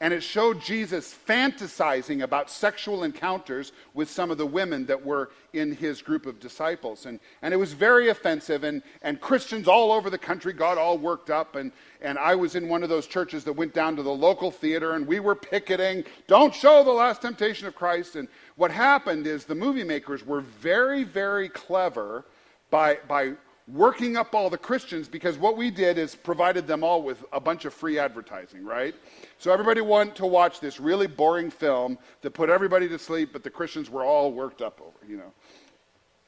and 0.00 0.14
it 0.14 0.22
showed 0.22 0.62
Jesus 0.62 1.14
fantasizing 1.28 2.22
about 2.22 2.50
sexual 2.50 3.04
encounters 3.04 3.72
with 3.92 4.08
some 4.08 4.30
of 4.30 4.38
the 4.38 4.46
women 4.46 4.86
that 4.86 5.04
were 5.04 5.30
in 5.52 5.76
his 5.76 6.00
group 6.00 6.24
of 6.24 6.40
disciples. 6.40 7.04
And, 7.04 7.20
and 7.42 7.52
it 7.52 7.58
was 7.58 7.74
very 7.74 8.08
offensive, 8.08 8.64
and, 8.64 8.82
and 9.02 9.20
Christians 9.20 9.68
all 9.68 9.92
over 9.92 10.08
the 10.08 10.16
country 10.16 10.54
got 10.54 10.78
all 10.78 10.96
worked 10.96 11.28
up. 11.28 11.54
And, 11.54 11.70
and 12.00 12.18
I 12.18 12.34
was 12.34 12.54
in 12.54 12.66
one 12.66 12.82
of 12.82 12.88
those 12.88 13.06
churches 13.06 13.44
that 13.44 13.52
went 13.52 13.74
down 13.74 13.94
to 13.96 14.02
the 14.02 14.10
local 14.10 14.50
theater, 14.50 14.94
and 14.94 15.06
we 15.06 15.20
were 15.20 15.34
picketing, 15.34 16.04
don't 16.26 16.54
show 16.54 16.82
the 16.82 16.90
last 16.90 17.20
temptation 17.20 17.66
of 17.66 17.74
Christ. 17.74 18.16
And 18.16 18.26
what 18.56 18.70
happened 18.70 19.26
is 19.26 19.44
the 19.44 19.54
movie 19.54 19.84
makers 19.84 20.24
were 20.24 20.40
very, 20.40 21.04
very 21.04 21.50
clever 21.50 22.24
by, 22.70 22.98
by 23.06 23.34
working 23.72 24.16
up 24.16 24.34
all 24.34 24.50
the 24.50 24.58
Christians 24.58 25.08
because 25.08 25.38
what 25.38 25.56
we 25.56 25.70
did 25.70 25.98
is 25.98 26.14
provided 26.14 26.66
them 26.66 26.82
all 26.82 27.02
with 27.02 27.24
a 27.32 27.40
bunch 27.40 27.64
of 27.64 27.74
free 27.74 27.98
advertising, 27.98 28.64
right? 28.64 28.94
So 29.38 29.52
everybody 29.52 29.80
wanted 29.80 30.16
to 30.16 30.26
watch 30.26 30.60
this 30.60 30.80
really 30.80 31.06
boring 31.06 31.50
film 31.50 31.98
that 32.22 32.32
put 32.32 32.50
everybody 32.50 32.88
to 32.88 32.98
sleep, 32.98 33.32
but 33.32 33.44
the 33.44 33.50
Christians 33.50 33.90
were 33.90 34.04
all 34.04 34.32
worked 34.32 34.62
up 34.62 34.80
over, 34.80 35.06
you 35.06 35.16
know. 35.16 35.32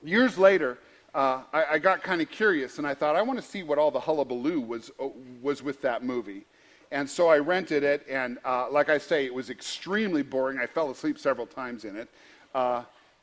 Years 0.04 0.38
later, 0.38 0.78
uh, 1.14 1.42
I, 1.52 1.64
I, 1.72 1.78
got 1.78 2.02
kind 2.02 2.22
of 2.22 2.30
curious 2.30 2.78
and 2.78 2.86
I 2.86 2.94
thought, 2.94 3.16
I 3.16 3.22
want 3.22 3.38
to 3.38 3.44
see 3.44 3.62
what 3.62 3.78
all 3.78 3.90
the 3.90 4.00
hullabaloo 4.00 4.60
was, 4.60 4.90
uh, 4.98 5.08
was 5.42 5.62
with 5.62 5.82
that 5.82 6.02
movie. 6.02 6.46
And 6.90 7.08
so 7.08 7.28
I 7.28 7.38
rented 7.38 7.84
it, 7.84 8.06
and 8.08 8.38
uh, 8.44 8.70
like 8.70 8.90
I 8.90 8.98
say, 8.98 9.24
it 9.24 9.32
was 9.32 9.48
extremely 9.48 10.22
boring. 10.22 10.58
I 10.58 10.66
fell 10.66 10.90
asleep 10.90 11.18
several 11.18 11.46
times 11.46 11.84
in 11.84 11.96
it. 11.96 12.08
Uh, 12.54 12.82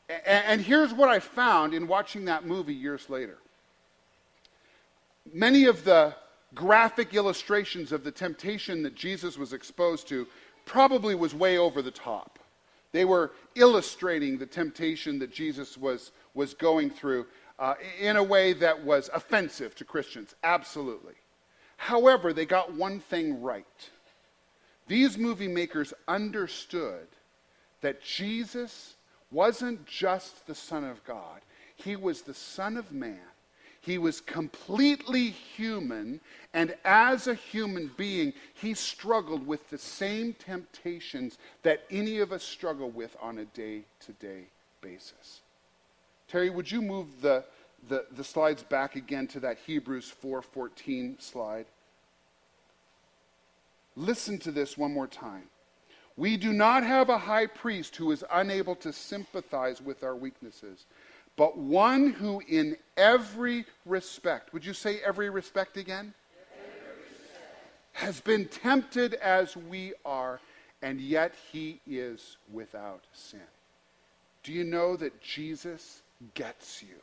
and, 0.10 0.46
and 0.46 0.62
here's 0.62 0.92
what 0.92 1.10
I 1.10 1.20
found 1.20 1.76
in 1.76 1.88
watching 1.88 2.26
that 2.26 2.46
movie 2.46 2.74
years 2.74 3.10
later 3.10 3.38
many 5.34 5.66
of 5.66 5.84
the 5.84 6.16
graphic 6.56 7.14
illustrations 7.14 7.92
of 7.92 8.04
the 8.04 8.12
temptation 8.12 8.84
that 8.84 8.96
Jesus 8.96 9.38
was 9.38 9.54
exposed 9.54 10.08
to 10.10 10.28
probably 10.66 11.16
was 11.16 11.34
way 11.34 11.58
over 11.58 11.82
the 11.82 11.92
top. 11.92 12.40
They 12.92 13.06
were 13.06 13.32
illustrating 13.56 14.38
the 14.38 14.46
temptation 14.46 15.20
that 15.20 15.32
Jesus 15.32 15.78
was, 15.78 16.12
was 16.34 16.54
going 16.54 16.90
through 16.90 17.28
uh, 17.60 17.76
in 18.00 18.16
a 18.16 18.24
way 18.24 18.54
that 18.54 18.84
was 18.84 19.10
offensive 19.14 19.76
to 19.76 19.86
Christians, 19.86 20.34
absolutely. 20.44 21.14
However, 21.78 22.34
they 22.34 22.46
got 22.46 22.74
one 22.74 23.00
thing 23.00 23.42
right. 23.42 23.66
These 24.88 25.18
movie 25.18 25.48
makers 25.48 25.94
understood 26.08 27.08
that 27.82 28.02
Jesus 28.02 28.96
wasn't 29.32 29.86
just 29.86 30.48
the 30.48 30.56
Son 30.56 30.84
of 30.84 31.04
God, 31.04 31.42
he 31.76 31.96
was 31.96 32.24
the 32.24 32.34
Son 32.34 32.76
of 32.76 32.92
Man 32.92 33.20
he 33.90 33.98
was 33.98 34.22
completely 34.22 35.30
human, 35.30 36.22
and 36.54 36.76
as 36.86 37.28
a 37.28 37.34
human 37.34 37.92
being, 37.98 38.34
he 38.54 38.74
struggled 38.74 39.46
with 39.46 39.70
the 39.70 39.78
same 39.78 40.34
temptations 40.34 41.38
that 41.64 41.84
any 41.90 42.20
of 42.20 42.32
us 42.32 42.44
struggle 42.44 42.90
with 42.90 43.16
on 43.22 43.40
a 43.40 43.46
day 43.46 43.84
to 44.06 44.12
day 44.14 44.44
basis. 44.82 45.42
Terry, 46.28 46.50
would 46.50 46.72
you 46.72 46.82
move 46.82 47.08
the, 47.22 47.44
the, 47.88 48.06
the 48.16 48.24
slides 48.24 48.64
back 48.64 48.96
again 48.96 49.28
to 49.28 49.40
that 49.40 49.58
Hebrews 49.66 50.14
4:14 50.24 51.22
slide? 51.22 51.66
Listen 53.96 54.38
to 54.40 54.52
this 54.52 54.78
one 54.78 54.94
more 54.94 55.08
time. 55.08 55.44
We 56.16 56.38
do 56.38 56.54
not 56.54 56.84
have 56.84 57.10
a 57.10 57.18
high 57.18 57.48
priest 57.48 57.96
who 57.96 58.12
is 58.12 58.24
unable 58.32 58.76
to 58.76 58.92
sympathize 58.92 59.82
with 59.82 60.04
our 60.04 60.16
weaknesses, 60.16 60.86
but 61.40 61.58
one 61.58 62.10
who 62.10 62.42
in 62.50 62.76
every 62.98 63.64
respect, 63.86 64.52
would 64.52 64.66
you 64.66 64.74
say 64.74 65.00
every 65.00 65.30
respect 65.30 65.78
again? 65.78 66.14
Has 67.94 68.20
been 68.20 68.46
tempted 68.50 69.14
as 69.14 69.56
we 69.56 69.94
are, 70.04 70.42
and 70.82 71.00
yet 71.00 71.34
he 71.50 71.80
is 71.88 72.36
without 72.52 73.06
sin. 73.14 73.40
Do 74.44 74.52
you 74.52 74.66
know 74.66 74.98
that 74.98 75.22
Jesus 75.22 76.02
gets 76.34 76.84
you? 76.84 77.00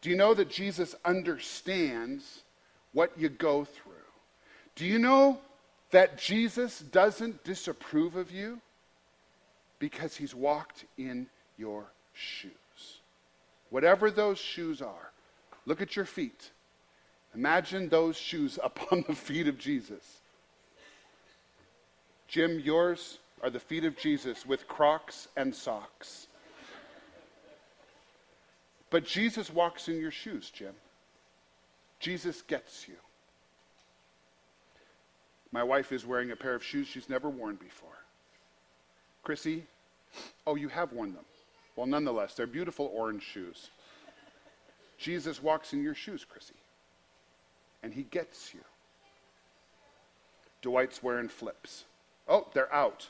Do 0.00 0.10
you 0.10 0.16
know 0.16 0.34
that 0.34 0.50
Jesus 0.50 0.96
understands 1.04 2.40
what 2.94 3.12
you 3.16 3.28
go 3.28 3.64
through? 3.64 3.92
Do 4.74 4.86
you 4.86 4.98
know 4.98 5.38
that 5.92 6.18
Jesus 6.18 6.80
doesn't 6.80 7.44
disapprove 7.44 8.16
of 8.16 8.32
you? 8.32 8.58
Because 9.78 10.16
he's 10.16 10.34
walked 10.34 10.84
in 10.98 11.28
your 11.56 11.84
shoes. 12.12 12.50
Whatever 13.72 14.10
those 14.10 14.38
shoes 14.38 14.82
are, 14.82 15.12
look 15.64 15.80
at 15.80 15.96
your 15.96 16.04
feet. 16.04 16.50
Imagine 17.34 17.88
those 17.88 18.18
shoes 18.18 18.58
upon 18.62 19.02
the 19.08 19.14
feet 19.14 19.48
of 19.48 19.56
Jesus. 19.56 20.20
Jim, 22.28 22.60
yours 22.60 23.18
are 23.42 23.48
the 23.48 23.58
feet 23.58 23.86
of 23.86 23.96
Jesus 23.96 24.44
with 24.44 24.68
crocs 24.68 25.28
and 25.38 25.54
socks. 25.54 26.26
But 28.90 29.06
Jesus 29.06 29.50
walks 29.50 29.88
in 29.88 29.98
your 29.98 30.10
shoes, 30.10 30.50
Jim. 30.50 30.74
Jesus 31.98 32.42
gets 32.42 32.86
you. 32.86 32.96
My 35.50 35.62
wife 35.62 35.92
is 35.92 36.04
wearing 36.04 36.30
a 36.30 36.36
pair 36.36 36.54
of 36.54 36.62
shoes 36.62 36.88
she's 36.88 37.08
never 37.08 37.30
worn 37.30 37.56
before. 37.56 37.88
Chrissy, 39.22 39.64
oh, 40.46 40.56
you 40.56 40.68
have 40.68 40.92
worn 40.92 41.14
them. 41.14 41.24
Well, 41.76 41.86
nonetheless, 41.86 42.34
they're 42.34 42.46
beautiful 42.46 42.90
orange 42.94 43.22
shoes. 43.22 43.70
Jesus 44.98 45.42
walks 45.42 45.72
in 45.72 45.82
your 45.82 45.94
shoes, 45.94 46.24
Chrissy, 46.24 46.54
and 47.82 47.92
he 47.92 48.02
gets 48.04 48.54
you. 48.54 48.60
Dwight's 50.60 51.02
wearing 51.02 51.28
flips. 51.28 51.84
Oh, 52.28 52.46
they're 52.54 52.72
out. 52.72 53.08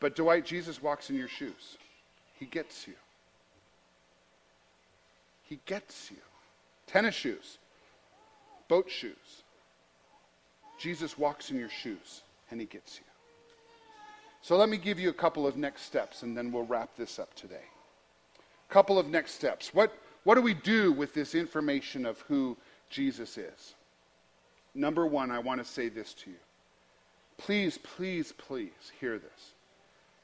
But 0.00 0.14
Dwight, 0.14 0.44
Jesus 0.44 0.82
walks 0.82 1.10
in 1.10 1.16
your 1.16 1.28
shoes. 1.28 1.78
He 2.38 2.44
gets 2.44 2.86
you. 2.86 2.94
He 5.42 5.58
gets 5.64 6.10
you. 6.10 6.18
Tennis 6.86 7.14
shoes, 7.14 7.58
boat 8.68 8.90
shoes. 8.90 9.42
Jesus 10.78 11.18
walks 11.18 11.50
in 11.50 11.58
your 11.58 11.68
shoes 11.68 12.22
and 12.50 12.60
he 12.60 12.66
gets 12.66 12.98
you. 12.98 13.07
So 14.48 14.56
let 14.56 14.70
me 14.70 14.78
give 14.78 14.98
you 14.98 15.10
a 15.10 15.12
couple 15.12 15.46
of 15.46 15.58
next 15.58 15.82
steps 15.82 16.22
and 16.22 16.34
then 16.34 16.50
we'll 16.50 16.64
wrap 16.64 16.96
this 16.96 17.18
up 17.18 17.34
today. 17.34 17.66
A 18.38 18.72
couple 18.72 18.98
of 18.98 19.06
next 19.06 19.32
steps. 19.34 19.74
What, 19.74 19.92
what 20.24 20.36
do 20.36 20.40
we 20.40 20.54
do 20.54 20.90
with 20.90 21.12
this 21.12 21.34
information 21.34 22.06
of 22.06 22.18
who 22.28 22.56
Jesus 22.88 23.36
is? 23.36 23.74
Number 24.74 25.06
one, 25.06 25.30
I 25.30 25.38
want 25.38 25.60
to 25.60 25.70
say 25.70 25.90
this 25.90 26.14
to 26.14 26.30
you. 26.30 26.38
Please, 27.36 27.76
please, 27.76 28.32
please 28.38 28.90
hear 28.98 29.18
this. 29.18 29.52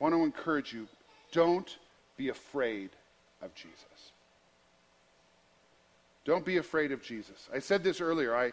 I 0.01 0.05
want 0.05 0.15
to 0.15 0.25
encourage 0.25 0.73
you 0.73 0.89
don't 1.31 1.77
be 2.17 2.31
afraid 2.31 2.89
of 3.43 3.55
Jesus. 3.55 4.13
Don't 6.25 6.47
be 6.47 6.57
afraid 6.57 6.93
of 6.93 7.03
Jesus. 7.03 7.51
I 7.53 7.59
said 7.59 7.85
this 7.85 8.01
earlier. 8.01 8.35
I, 8.35 8.53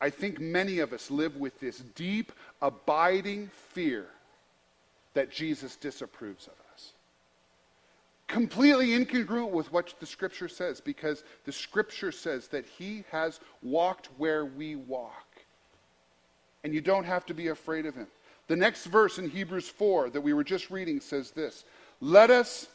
I 0.00 0.08
think 0.10 0.38
many 0.38 0.78
of 0.78 0.92
us 0.92 1.10
live 1.10 1.36
with 1.36 1.58
this 1.58 1.80
deep, 1.96 2.30
abiding 2.62 3.50
fear 3.72 4.06
that 5.14 5.30
Jesus 5.30 5.76
disapproves 5.76 6.46
of 6.46 6.54
us. 6.74 6.92
Completely 8.26 8.88
incongruent 8.88 9.50
with 9.50 9.72
what 9.72 9.92
the 9.98 10.06
scripture 10.06 10.48
says, 10.48 10.80
because 10.80 11.24
the 11.44 11.52
scripture 11.52 12.12
says 12.12 12.48
that 12.48 12.64
he 12.64 13.04
has 13.10 13.40
walked 13.62 14.08
where 14.18 14.44
we 14.44 14.76
walk. 14.76 15.26
And 16.62 16.72
you 16.72 16.80
don't 16.80 17.04
have 17.04 17.26
to 17.26 17.34
be 17.34 17.48
afraid 17.48 17.86
of 17.86 17.94
him. 17.94 18.06
The 18.46 18.56
next 18.56 18.86
verse 18.86 19.18
in 19.18 19.28
Hebrews 19.28 19.68
4 19.68 20.10
that 20.10 20.20
we 20.20 20.32
were 20.32 20.44
just 20.44 20.70
reading 20.70 21.00
says 21.00 21.30
this 21.30 21.64
Let 22.00 22.30
us 22.30 22.68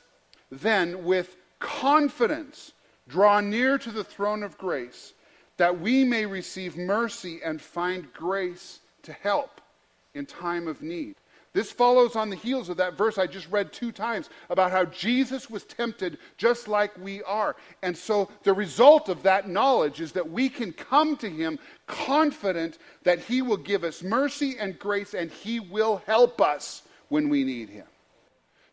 then 0.51 1.03
with 1.03 1.37
confidence 1.59 2.73
draw 3.07 3.39
near 3.39 3.77
to 3.77 3.91
the 3.91 4.03
throne 4.03 4.43
of 4.43 4.57
grace 4.57 5.13
that 5.57 5.79
we 5.79 6.03
may 6.03 6.25
receive 6.25 6.75
mercy 6.75 7.39
and 7.43 7.61
find 7.61 8.11
grace 8.13 8.79
to 9.03 9.13
help 9.13 9.61
in 10.13 10.25
time 10.25 10.67
of 10.67 10.81
need. 10.81 11.15
This 11.55 11.71
follows 11.71 12.17
on 12.17 12.29
the 12.29 12.35
heels 12.35 12.67
of 12.67 12.75
that 12.77 12.97
verse 12.97 13.17
I 13.17 13.27
just 13.27 13.49
read 13.49 13.71
two 13.71 13.93
times 13.93 14.29
about 14.49 14.71
how 14.71 14.83
Jesus 14.83 15.49
was 15.49 15.63
tempted 15.63 16.17
just 16.35 16.67
like 16.67 16.91
we 16.97 17.23
are. 17.23 17.55
And 17.81 17.95
so 17.95 18.29
the 18.43 18.51
result 18.51 19.07
of 19.07 19.23
that 19.23 19.47
knowledge 19.47 20.01
is 20.01 20.11
that 20.11 20.29
we 20.29 20.49
can 20.49 20.73
come 20.73 21.15
to 21.15 21.29
him 21.29 21.57
confident 21.87 22.79
that 23.03 23.19
he 23.19 23.41
will 23.41 23.55
give 23.55 23.85
us 23.85 24.03
mercy 24.03 24.57
and 24.59 24.77
grace 24.77 25.13
and 25.13 25.31
he 25.31 25.61
will 25.61 26.03
help 26.05 26.41
us 26.41 26.83
when 27.07 27.29
we 27.29 27.45
need 27.45 27.69
him. 27.69 27.87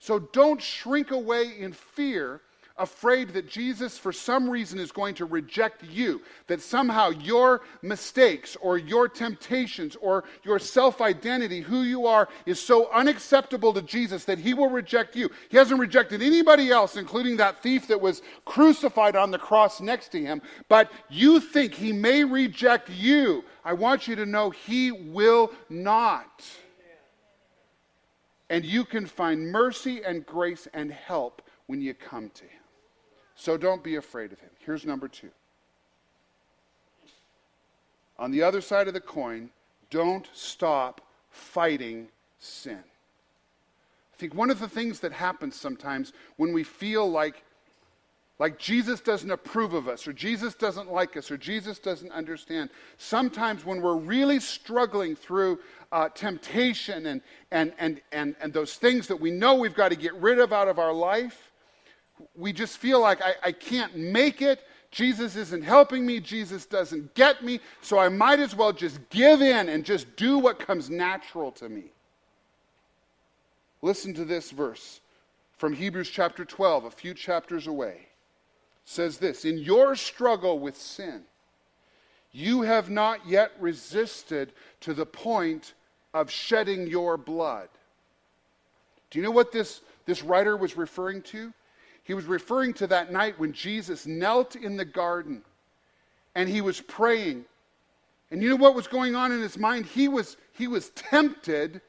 So 0.00 0.18
don't 0.18 0.60
shrink 0.60 1.12
away 1.12 1.52
in 1.60 1.72
fear 1.72 2.40
afraid 2.76 3.30
that 3.30 3.48
Jesus, 3.48 3.98
for 3.98 4.12
some 4.12 4.48
reason, 4.48 4.78
is 4.78 4.92
going 4.92 5.14
to 5.16 5.24
reject 5.24 5.84
you, 5.84 6.22
that 6.46 6.60
somehow 6.60 7.10
your 7.10 7.62
mistakes 7.82 8.56
or 8.60 8.78
your 8.78 9.08
temptations 9.08 9.96
or 9.96 10.24
your 10.44 10.58
self 10.58 11.00
identity, 11.00 11.60
who 11.60 11.82
you 11.82 12.06
are, 12.06 12.28
is 12.46 12.60
so 12.60 12.90
unacceptable 12.92 13.72
to 13.72 13.82
Jesus 13.82 14.24
that 14.24 14.38
he 14.38 14.54
will 14.54 14.70
reject 14.70 15.16
you. 15.16 15.30
He 15.48 15.56
hasn't 15.56 15.80
rejected 15.80 16.22
anybody 16.22 16.70
else, 16.70 16.96
including 16.96 17.36
that 17.38 17.62
thief 17.62 17.86
that 17.88 18.00
was 18.00 18.22
crucified 18.44 19.16
on 19.16 19.30
the 19.30 19.38
cross 19.38 19.80
next 19.80 20.08
to 20.08 20.20
him, 20.20 20.42
but 20.68 20.90
you 21.08 21.40
think 21.40 21.74
he 21.74 21.92
may 21.92 22.24
reject 22.24 22.88
you. 22.90 23.44
I 23.64 23.74
want 23.74 24.08
you 24.08 24.16
to 24.16 24.26
know 24.26 24.50
he 24.50 24.92
will 24.92 25.52
not. 25.68 26.44
And 28.50 28.64
you 28.64 28.84
can 28.84 29.06
find 29.06 29.50
mercy 29.50 30.02
and 30.04 30.26
grace 30.26 30.68
and 30.74 30.92
help 30.92 31.42
when 31.66 31.80
you 31.80 31.94
come 31.94 32.30
to 32.34 32.44
him. 32.44 32.61
So 33.42 33.56
don't 33.56 33.82
be 33.82 33.96
afraid 33.96 34.30
of 34.30 34.38
him. 34.38 34.50
Here's 34.64 34.86
number 34.86 35.08
two. 35.08 35.30
On 38.16 38.30
the 38.30 38.44
other 38.44 38.60
side 38.60 38.86
of 38.86 38.94
the 38.94 39.00
coin, 39.00 39.50
don't 39.90 40.28
stop 40.32 41.00
fighting 41.28 42.06
sin. 42.38 42.78
I 42.78 44.16
think 44.16 44.32
one 44.32 44.52
of 44.52 44.60
the 44.60 44.68
things 44.68 45.00
that 45.00 45.10
happens 45.10 45.56
sometimes 45.56 46.12
when 46.36 46.52
we 46.52 46.62
feel 46.62 47.10
like, 47.10 47.42
like 48.38 48.60
Jesus 48.60 49.00
doesn't 49.00 49.32
approve 49.32 49.74
of 49.74 49.88
us, 49.88 50.06
or 50.06 50.12
Jesus 50.12 50.54
doesn't 50.54 50.92
like 50.92 51.16
us, 51.16 51.28
or 51.28 51.36
Jesus 51.36 51.80
doesn't 51.80 52.12
understand, 52.12 52.70
sometimes 52.96 53.66
when 53.66 53.82
we're 53.82 53.96
really 53.96 54.38
struggling 54.38 55.16
through 55.16 55.58
uh, 55.90 56.08
temptation 56.10 57.06
and, 57.06 57.20
and, 57.50 57.72
and, 57.80 58.02
and, 58.12 58.36
and 58.40 58.52
those 58.52 58.76
things 58.76 59.08
that 59.08 59.20
we 59.20 59.32
know 59.32 59.56
we've 59.56 59.74
got 59.74 59.88
to 59.88 59.96
get 59.96 60.14
rid 60.14 60.38
of 60.38 60.52
out 60.52 60.68
of 60.68 60.78
our 60.78 60.92
life, 60.92 61.51
we 62.34 62.52
just 62.52 62.78
feel 62.78 63.00
like 63.00 63.20
I, 63.22 63.34
I 63.44 63.52
can't 63.52 63.96
make 63.96 64.42
it. 64.42 64.60
Jesus 64.90 65.36
isn't 65.36 65.62
helping 65.62 66.04
me. 66.04 66.20
Jesus 66.20 66.66
doesn't 66.66 67.14
get 67.14 67.42
me. 67.42 67.60
So 67.80 67.98
I 67.98 68.08
might 68.08 68.40
as 68.40 68.54
well 68.54 68.72
just 68.72 69.00
give 69.08 69.40
in 69.40 69.68
and 69.68 69.84
just 69.84 70.14
do 70.16 70.38
what 70.38 70.58
comes 70.58 70.90
natural 70.90 71.50
to 71.52 71.68
me. 71.68 71.92
Listen 73.80 74.14
to 74.14 74.24
this 74.24 74.50
verse 74.50 75.00
from 75.56 75.72
Hebrews 75.72 76.10
chapter 76.10 76.44
12, 76.44 76.84
a 76.84 76.90
few 76.90 77.14
chapters 77.14 77.66
away. 77.66 77.94
It 77.94 78.06
says 78.84 79.18
this 79.18 79.44
In 79.44 79.58
your 79.58 79.96
struggle 79.96 80.58
with 80.58 80.76
sin, 80.76 81.22
you 82.32 82.62
have 82.62 82.90
not 82.90 83.26
yet 83.26 83.52
resisted 83.58 84.52
to 84.80 84.94
the 84.94 85.06
point 85.06 85.74
of 86.14 86.30
shedding 86.30 86.86
your 86.86 87.16
blood. 87.16 87.68
Do 89.10 89.18
you 89.18 89.24
know 89.24 89.30
what 89.30 89.52
this, 89.52 89.82
this 90.06 90.22
writer 90.22 90.56
was 90.56 90.76
referring 90.76 91.22
to? 91.22 91.52
He 92.04 92.14
was 92.14 92.24
referring 92.24 92.74
to 92.74 92.86
that 92.88 93.12
night 93.12 93.38
when 93.38 93.52
Jesus 93.52 94.06
knelt 94.06 94.56
in 94.56 94.76
the 94.76 94.84
garden 94.84 95.42
and 96.34 96.48
he 96.48 96.60
was 96.60 96.80
praying. 96.80 97.44
And 98.30 98.42
you 98.42 98.48
know 98.48 98.56
what 98.56 98.74
was 98.74 98.88
going 98.88 99.14
on 99.14 99.30
in 99.30 99.40
his 99.40 99.58
mind? 99.58 99.86
He 99.86 100.08
was, 100.08 100.36
he 100.52 100.66
was 100.66 100.90
tempted 100.90 101.80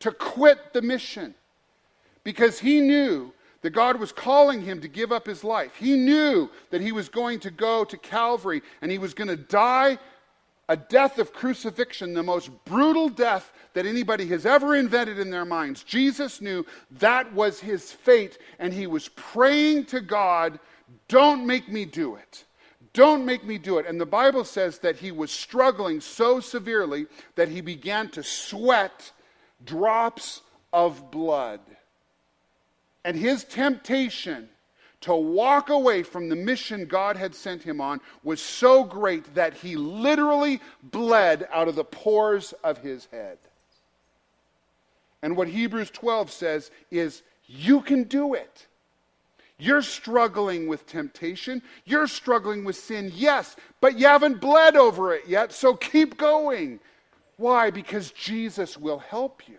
to 0.00 0.12
quit 0.12 0.72
the 0.72 0.82
mission 0.82 1.34
because 2.24 2.58
he 2.58 2.80
knew 2.80 3.32
that 3.62 3.70
God 3.70 3.98
was 3.98 4.12
calling 4.12 4.60
him 4.60 4.80
to 4.80 4.88
give 4.88 5.12
up 5.12 5.26
his 5.26 5.44
life. 5.44 5.76
He 5.76 5.96
knew 5.96 6.50
that 6.70 6.80
he 6.80 6.92
was 6.92 7.08
going 7.08 7.38
to 7.40 7.50
go 7.50 7.84
to 7.84 7.96
Calvary 7.96 8.60
and 8.82 8.90
he 8.90 8.98
was 8.98 9.14
going 9.14 9.28
to 9.28 9.36
die 9.36 9.98
a 10.68 10.76
death 10.76 11.18
of 11.18 11.32
crucifixion, 11.32 12.14
the 12.14 12.22
most 12.22 12.50
brutal 12.64 13.08
death 13.08 13.52
that 13.74 13.86
anybody 13.86 14.26
has 14.26 14.46
ever 14.46 14.76
invented 14.76 15.18
in 15.18 15.30
their 15.30 15.44
minds. 15.44 15.82
Jesus 15.82 16.40
knew 16.40 16.64
that 16.92 17.32
was 17.32 17.60
his 17.60 17.90
fate, 17.90 18.38
and 18.58 18.72
he 18.72 18.86
was 18.86 19.08
praying 19.08 19.86
to 19.86 20.00
God, 20.00 20.58
Don't 21.08 21.46
make 21.46 21.68
me 21.68 21.84
do 21.84 22.14
it. 22.14 22.44
Don't 22.92 23.24
make 23.24 23.44
me 23.44 23.56
do 23.58 23.78
it. 23.78 23.86
And 23.86 24.00
the 24.00 24.06
Bible 24.06 24.44
says 24.44 24.78
that 24.80 24.96
he 24.96 25.10
was 25.10 25.30
struggling 25.30 26.00
so 26.00 26.40
severely 26.40 27.06
that 27.36 27.48
he 27.48 27.60
began 27.62 28.08
to 28.10 28.22
sweat 28.22 29.12
drops 29.64 30.42
of 30.72 31.10
blood. 31.10 31.60
And 33.04 33.16
his 33.16 33.44
temptation 33.44 34.48
to 35.02 35.14
walk 35.14 35.68
away 35.68 36.02
from 36.02 36.28
the 36.28 36.36
mission 36.36 36.86
God 36.86 37.16
had 37.16 37.34
sent 37.34 37.62
him 37.62 37.80
on 37.80 38.00
was 38.24 38.40
so 38.40 38.84
great 38.84 39.34
that 39.34 39.54
he 39.54 39.76
literally 39.76 40.60
bled 40.82 41.46
out 41.52 41.68
of 41.68 41.74
the 41.74 41.84
pores 41.84 42.54
of 42.64 42.78
his 42.78 43.06
head. 43.06 43.38
And 45.22 45.36
what 45.36 45.48
Hebrews 45.48 45.90
12 45.90 46.30
says 46.30 46.70
is, 46.90 47.22
you 47.46 47.80
can 47.80 48.04
do 48.04 48.34
it. 48.34 48.66
You're 49.58 49.82
struggling 49.82 50.66
with 50.66 50.86
temptation. 50.86 51.62
You're 51.84 52.08
struggling 52.08 52.64
with 52.64 52.76
sin, 52.76 53.12
yes, 53.14 53.54
but 53.80 53.98
you 53.98 54.06
haven't 54.06 54.40
bled 54.40 54.76
over 54.76 55.14
it 55.14 55.28
yet, 55.28 55.52
so 55.52 55.74
keep 55.74 56.16
going. 56.16 56.80
Why? 57.36 57.70
Because 57.70 58.10
Jesus 58.10 58.76
will 58.76 58.98
help 58.98 59.48
you. 59.48 59.58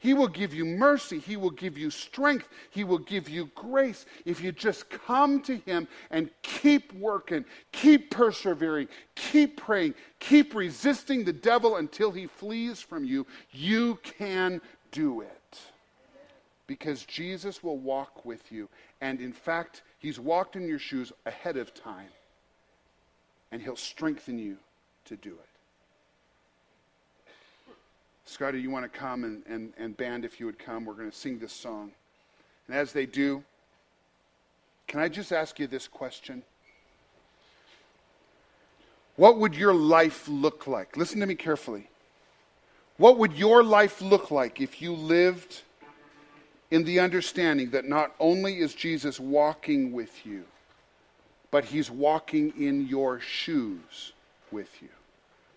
He 0.00 0.14
will 0.14 0.28
give 0.28 0.54
you 0.54 0.64
mercy. 0.64 1.18
He 1.18 1.36
will 1.36 1.50
give 1.50 1.76
you 1.76 1.90
strength. 1.90 2.48
He 2.70 2.84
will 2.84 2.98
give 2.98 3.28
you 3.28 3.50
grace 3.56 4.06
if 4.24 4.40
you 4.40 4.52
just 4.52 4.88
come 4.90 5.42
to 5.42 5.56
Him 5.56 5.88
and 6.10 6.30
keep 6.42 6.92
working, 6.92 7.44
keep 7.72 8.10
persevering, 8.10 8.88
keep 9.16 9.56
praying, 9.56 9.94
keep 10.20 10.54
resisting 10.54 11.24
the 11.24 11.32
devil 11.32 11.76
until 11.76 12.12
he 12.12 12.26
flees 12.26 12.80
from 12.80 13.04
you. 13.04 13.26
You 13.50 13.98
can 14.02 14.60
do 14.92 15.22
it. 15.22 15.60
Because 16.68 17.04
Jesus 17.04 17.62
will 17.62 17.78
walk 17.78 18.24
with 18.24 18.52
you. 18.52 18.68
And 19.00 19.20
in 19.20 19.32
fact, 19.32 19.82
He's 19.98 20.20
walked 20.20 20.54
in 20.54 20.68
your 20.68 20.78
shoes 20.78 21.12
ahead 21.26 21.56
of 21.56 21.74
time. 21.74 22.10
And 23.50 23.60
He'll 23.60 23.74
strengthen 23.74 24.38
you 24.38 24.58
to 25.06 25.16
do 25.16 25.30
it. 25.30 25.47
Scotty, 28.38 28.60
you 28.60 28.70
want 28.70 28.84
to 28.84 28.98
come 29.00 29.24
and, 29.24 29.42
and, 29.48 29.72
and 29.78 29.96
band, 29.96 30.24
if 30.24 30.38
you 30.38 30.46
would 30.46 30.60
come, 30.60 30.84
we're 30.84 30.94
going 30.94 31.10
to 31.10 31.16
sing 31.16 31.40
this 31.40 31.52
song. 31.52 31.90
And 32.68 32.76
as 32.76 32.92
they 32.92 33.04
do, 33.04 33.42
can 34.86 35.00
I 35.00 35.08
just 35.08 35.32
ask 35.32 35.58
you 35.58 35.66
this 35.66 35.88
question? 35.88 36.44
What 39.16 39.38
would 39.38 39.56
your 39.56 39.74
life 39.74 40.28
look 40.28 40.68
like? 40.68 40.96
Listen 40.96 41.18
to 41.18 41.26
me 41.26 41.34
carefully. 41.34 41.88
What 42.96 43.18
would 43.18 43.32
your 43.32 43.64
life 43.64 44.00
look 44.00 44.30
like 44.30 44.60
if 44.60 44.80
you 44.80 44.92
lived 44.92 45.62
in 46.70 46.84
the 46.84 47.00
understanding 47.00 47.70
that 47.70 47.86
not 47.86 48.14
only 48.20 48.60
is 48.60 48.72
Jesus 48.72 49.18
walking 49.18 49.90
with 49.90 50.24
you, 50.24 50.44
but 51.50 51.64
he's 51.64 51.90
walking 51.90 52.52
in 52.56 52.86
your 52.86 53.18
shoes 53.18 54.12
with 54.52 54.70
you? 54.80 54.90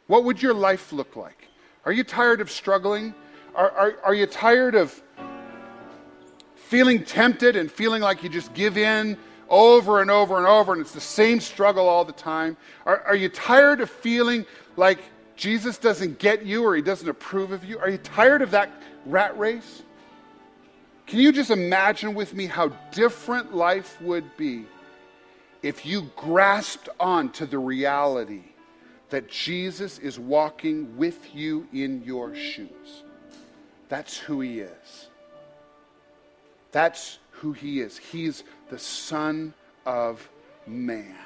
What 0.07 0.23
would 0.23 0.41
your 0.41 0.55
life 0.55 0.91
look 0.91 1.15
like? 1.15 1.47
Are 1.85 1.91
you 1.91 2.03
tired 2.03 2.41
of 2.41 2.51
struggling? 2.51 3.13
Are, 3.55 3.71
are, 3.71 3.95
are 4.03 4.13
you 4.13 4.27
tired 4.27 4.75
of 4.75 5.01
feeling 6.55 7.03
tempted 7.03 7.55
and 7.55 7.71
feeling 7.71 8.01
like 8.01 8.23
you 8.23 8.29
just 8.29 8.53
give 8.53 8.77
in 8.77 9.17
over 9.49 10.01
and 10.01 10.09
over 10.09 10.37
and 10.37 10.47
over 10.47 10.71
and 10.71 10.81
it's 10.81 10.93
the 10.93 11.01
same 11.01 11.39
struggle 11.39 11.89
all 11.89 12.05
the 12.05 12.13
time? 12.13 12.55
Are, 12.85 13.01
are 13.01 13.15
you 13.15 13.29
tired 13.29 13.81
of 13.81 13.89
feeling 13.89 14.45
like 14.77 14.99
Jesus 15.35 15.77
doesn't 15.77 16.19
get 16.19 16.45
you 16.45 16.63
or 16.63 16.75
he 16.75 16.81
doesn't 16.81 17.09
approve 17.09 17.51
of 17.51 17.65
you? 17.65 17.79
Are 17.79 17.89
you 17.89 17.97
tired 17.97 18.41
of 18.41 18.51
that 18.51 18.69
rat 19.05 19.37
race? 19.37 19.81
Can 21.07 21.19
you 21.19 21.31
just 21.31 21.49
imagine 21.49 22.13
with 22.13 22.33
me 22.33 22.45
how 22.45 22.69
different 22.91 23.53
life 23.55 23.99
would 24.01 24.37
be 24.37 24.65
if 25.61 25.85
you 25.85 26.09
grasped 26.15 26.89
on 26.99 27.31
to 27.33 27.45
the 27.45 27.59
reality 27.59 28.50
that 29.11 29.29
Jesus 29.29 29.99
is 29.99 30.17
walking 30.17 30.97
with 30.97 31.35
you 31.35 31.67
in 31.73 32.01
your 32.03 32.33
shoes. 32.33 33.03
That's 33.89 34.17
who 34.17 34.39
he 34.39 34.61
is. 34.61 35.09
That's 36.71 37.19
who 37.31 37.51
he 37.51 37.81
is. 37.81 37.97
He's 37.97 38.45
the 38.69 38.79
Son 38.79 39.53
of 39.85 40.27
Man. 40.65 41.17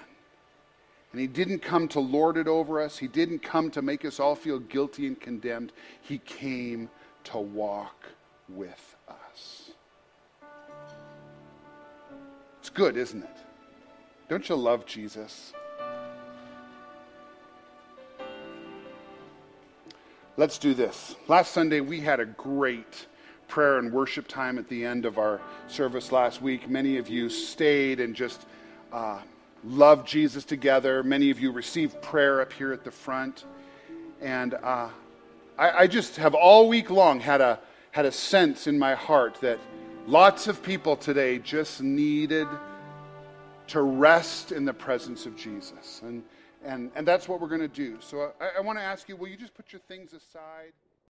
And 1.12 1.22
he 1.22 1.28
didn't 1.28 1.60
come 1.60 1.88
to 1.90 2.00
lord 2.00 2.38
it 2.38 2.48
over 2.48 2.82
us, 2.82 2.98
he 2.98 3.08
didn't 3.08 3.40
come 3.40 3.70
to 3.72 3.82
make 3.82 4.04
us 4.04 4.20
all 4.20 4.36
feel 4.36 4.60
guilty 4.60 5.06
and 5.06 5.22
condemned. 5.22 5.72
He 6.02 6.18
came 6.18 6.90
to 7.26 7.38
walk 7.38 8.06
with 8.50 8.96
us. 9.08 9.70
It's 12.60 12.72
good, 12.72 12.98
isn't 12.98 13.24
it? 13.24 13.38
Don't 14.28 14.50
you 14.50 14.56
love 14.56 14.88
Jesus? 14.88 15.54
Let's 20.38 20.58
do 20.58 20.74
this. 20.74 21.16
Last 21.30 21.54
Sunday, 21.54 21.80
we 21.80 22.02
had 22.02 22.20
a 22.20 22.26
great 22.26 23.06
prayer 23.48 23.78
and 23.78 23.94
worship 23.94 24.28
time 24.28 24.58
at 24.58 24.68
the 24.68 24.84
end 24.84 25.06
of 25.06 25.18
our 25.18 25.40
service 25.68 26.12
last 26.12 26.42
week. 26.42 26.70
Many 26.70 26.98
of 26.98 27.08
you 27.08 27.30
stayed 27.30 28.02
and 28.02 28.14
just 28.14 28.46
uh, 28.92 29.20
loved 29.64 30.06
Jesus 30.06 30.44
together. 30.44 31.04
Many 31.04 31.32
of 31.32 31.40
you 31.40 31.54
received 31.54 32.02
prayer 32.02 32.42
up 32.42 32.52
here 32.52 32.74
at 32.74 32.84
the 32.84 32.92
front. 32.92 33.46
And 34.20 34.56
uh, 34.56 34.90
I, 35.58 35.72
I 35.72 35.88
just 35.88 36.18
have 36.18 36.34
all 36.34 36.68
week 36.68 36.90
long 36.90 37.22
had 37.22 37.40
a, 37.40 37.58
had 37.92 38.04
a 38.04 38.12
sense 38.12 38.68
in 38.68 38.78
my 38.78 38.94
heart 38.94 39.38
that 39.40 39.58
lots 40.06 40.48
of 40.48 40.62
people 40.62 40.98
today 40.98 41.40
just 41.40 41.82
needed 41.82 42.50
to 43.68 43.82
rest 43.82 44.52
in 44.52 44.66
the 44.66 44.74
presence 44.74 45.26
of 45.26 45.38
Jesus. 45.38 46.02
And 46.04 46.24
and, 46.66 46.92
and 46.96 47.08
that's 47.08 47.28
what 47.30 47.40
we're 47.40 47.48
going 47.48 47.62
to 47.62 47.68
do. 47.68 47.98
So 48.02 48.34
I, 48.42 48.58
I 48.58 48.62
want 48.62 48.80
to 48.80 48.84
ask 48.84 49.08
you 49.08 49.16
will 49.16 49.28
you 49.28 49.38
just 49.38 49.54
put 49.54 49.72
your 49.72 49.82
things 49.88 50.14
aside? 50.14 50.74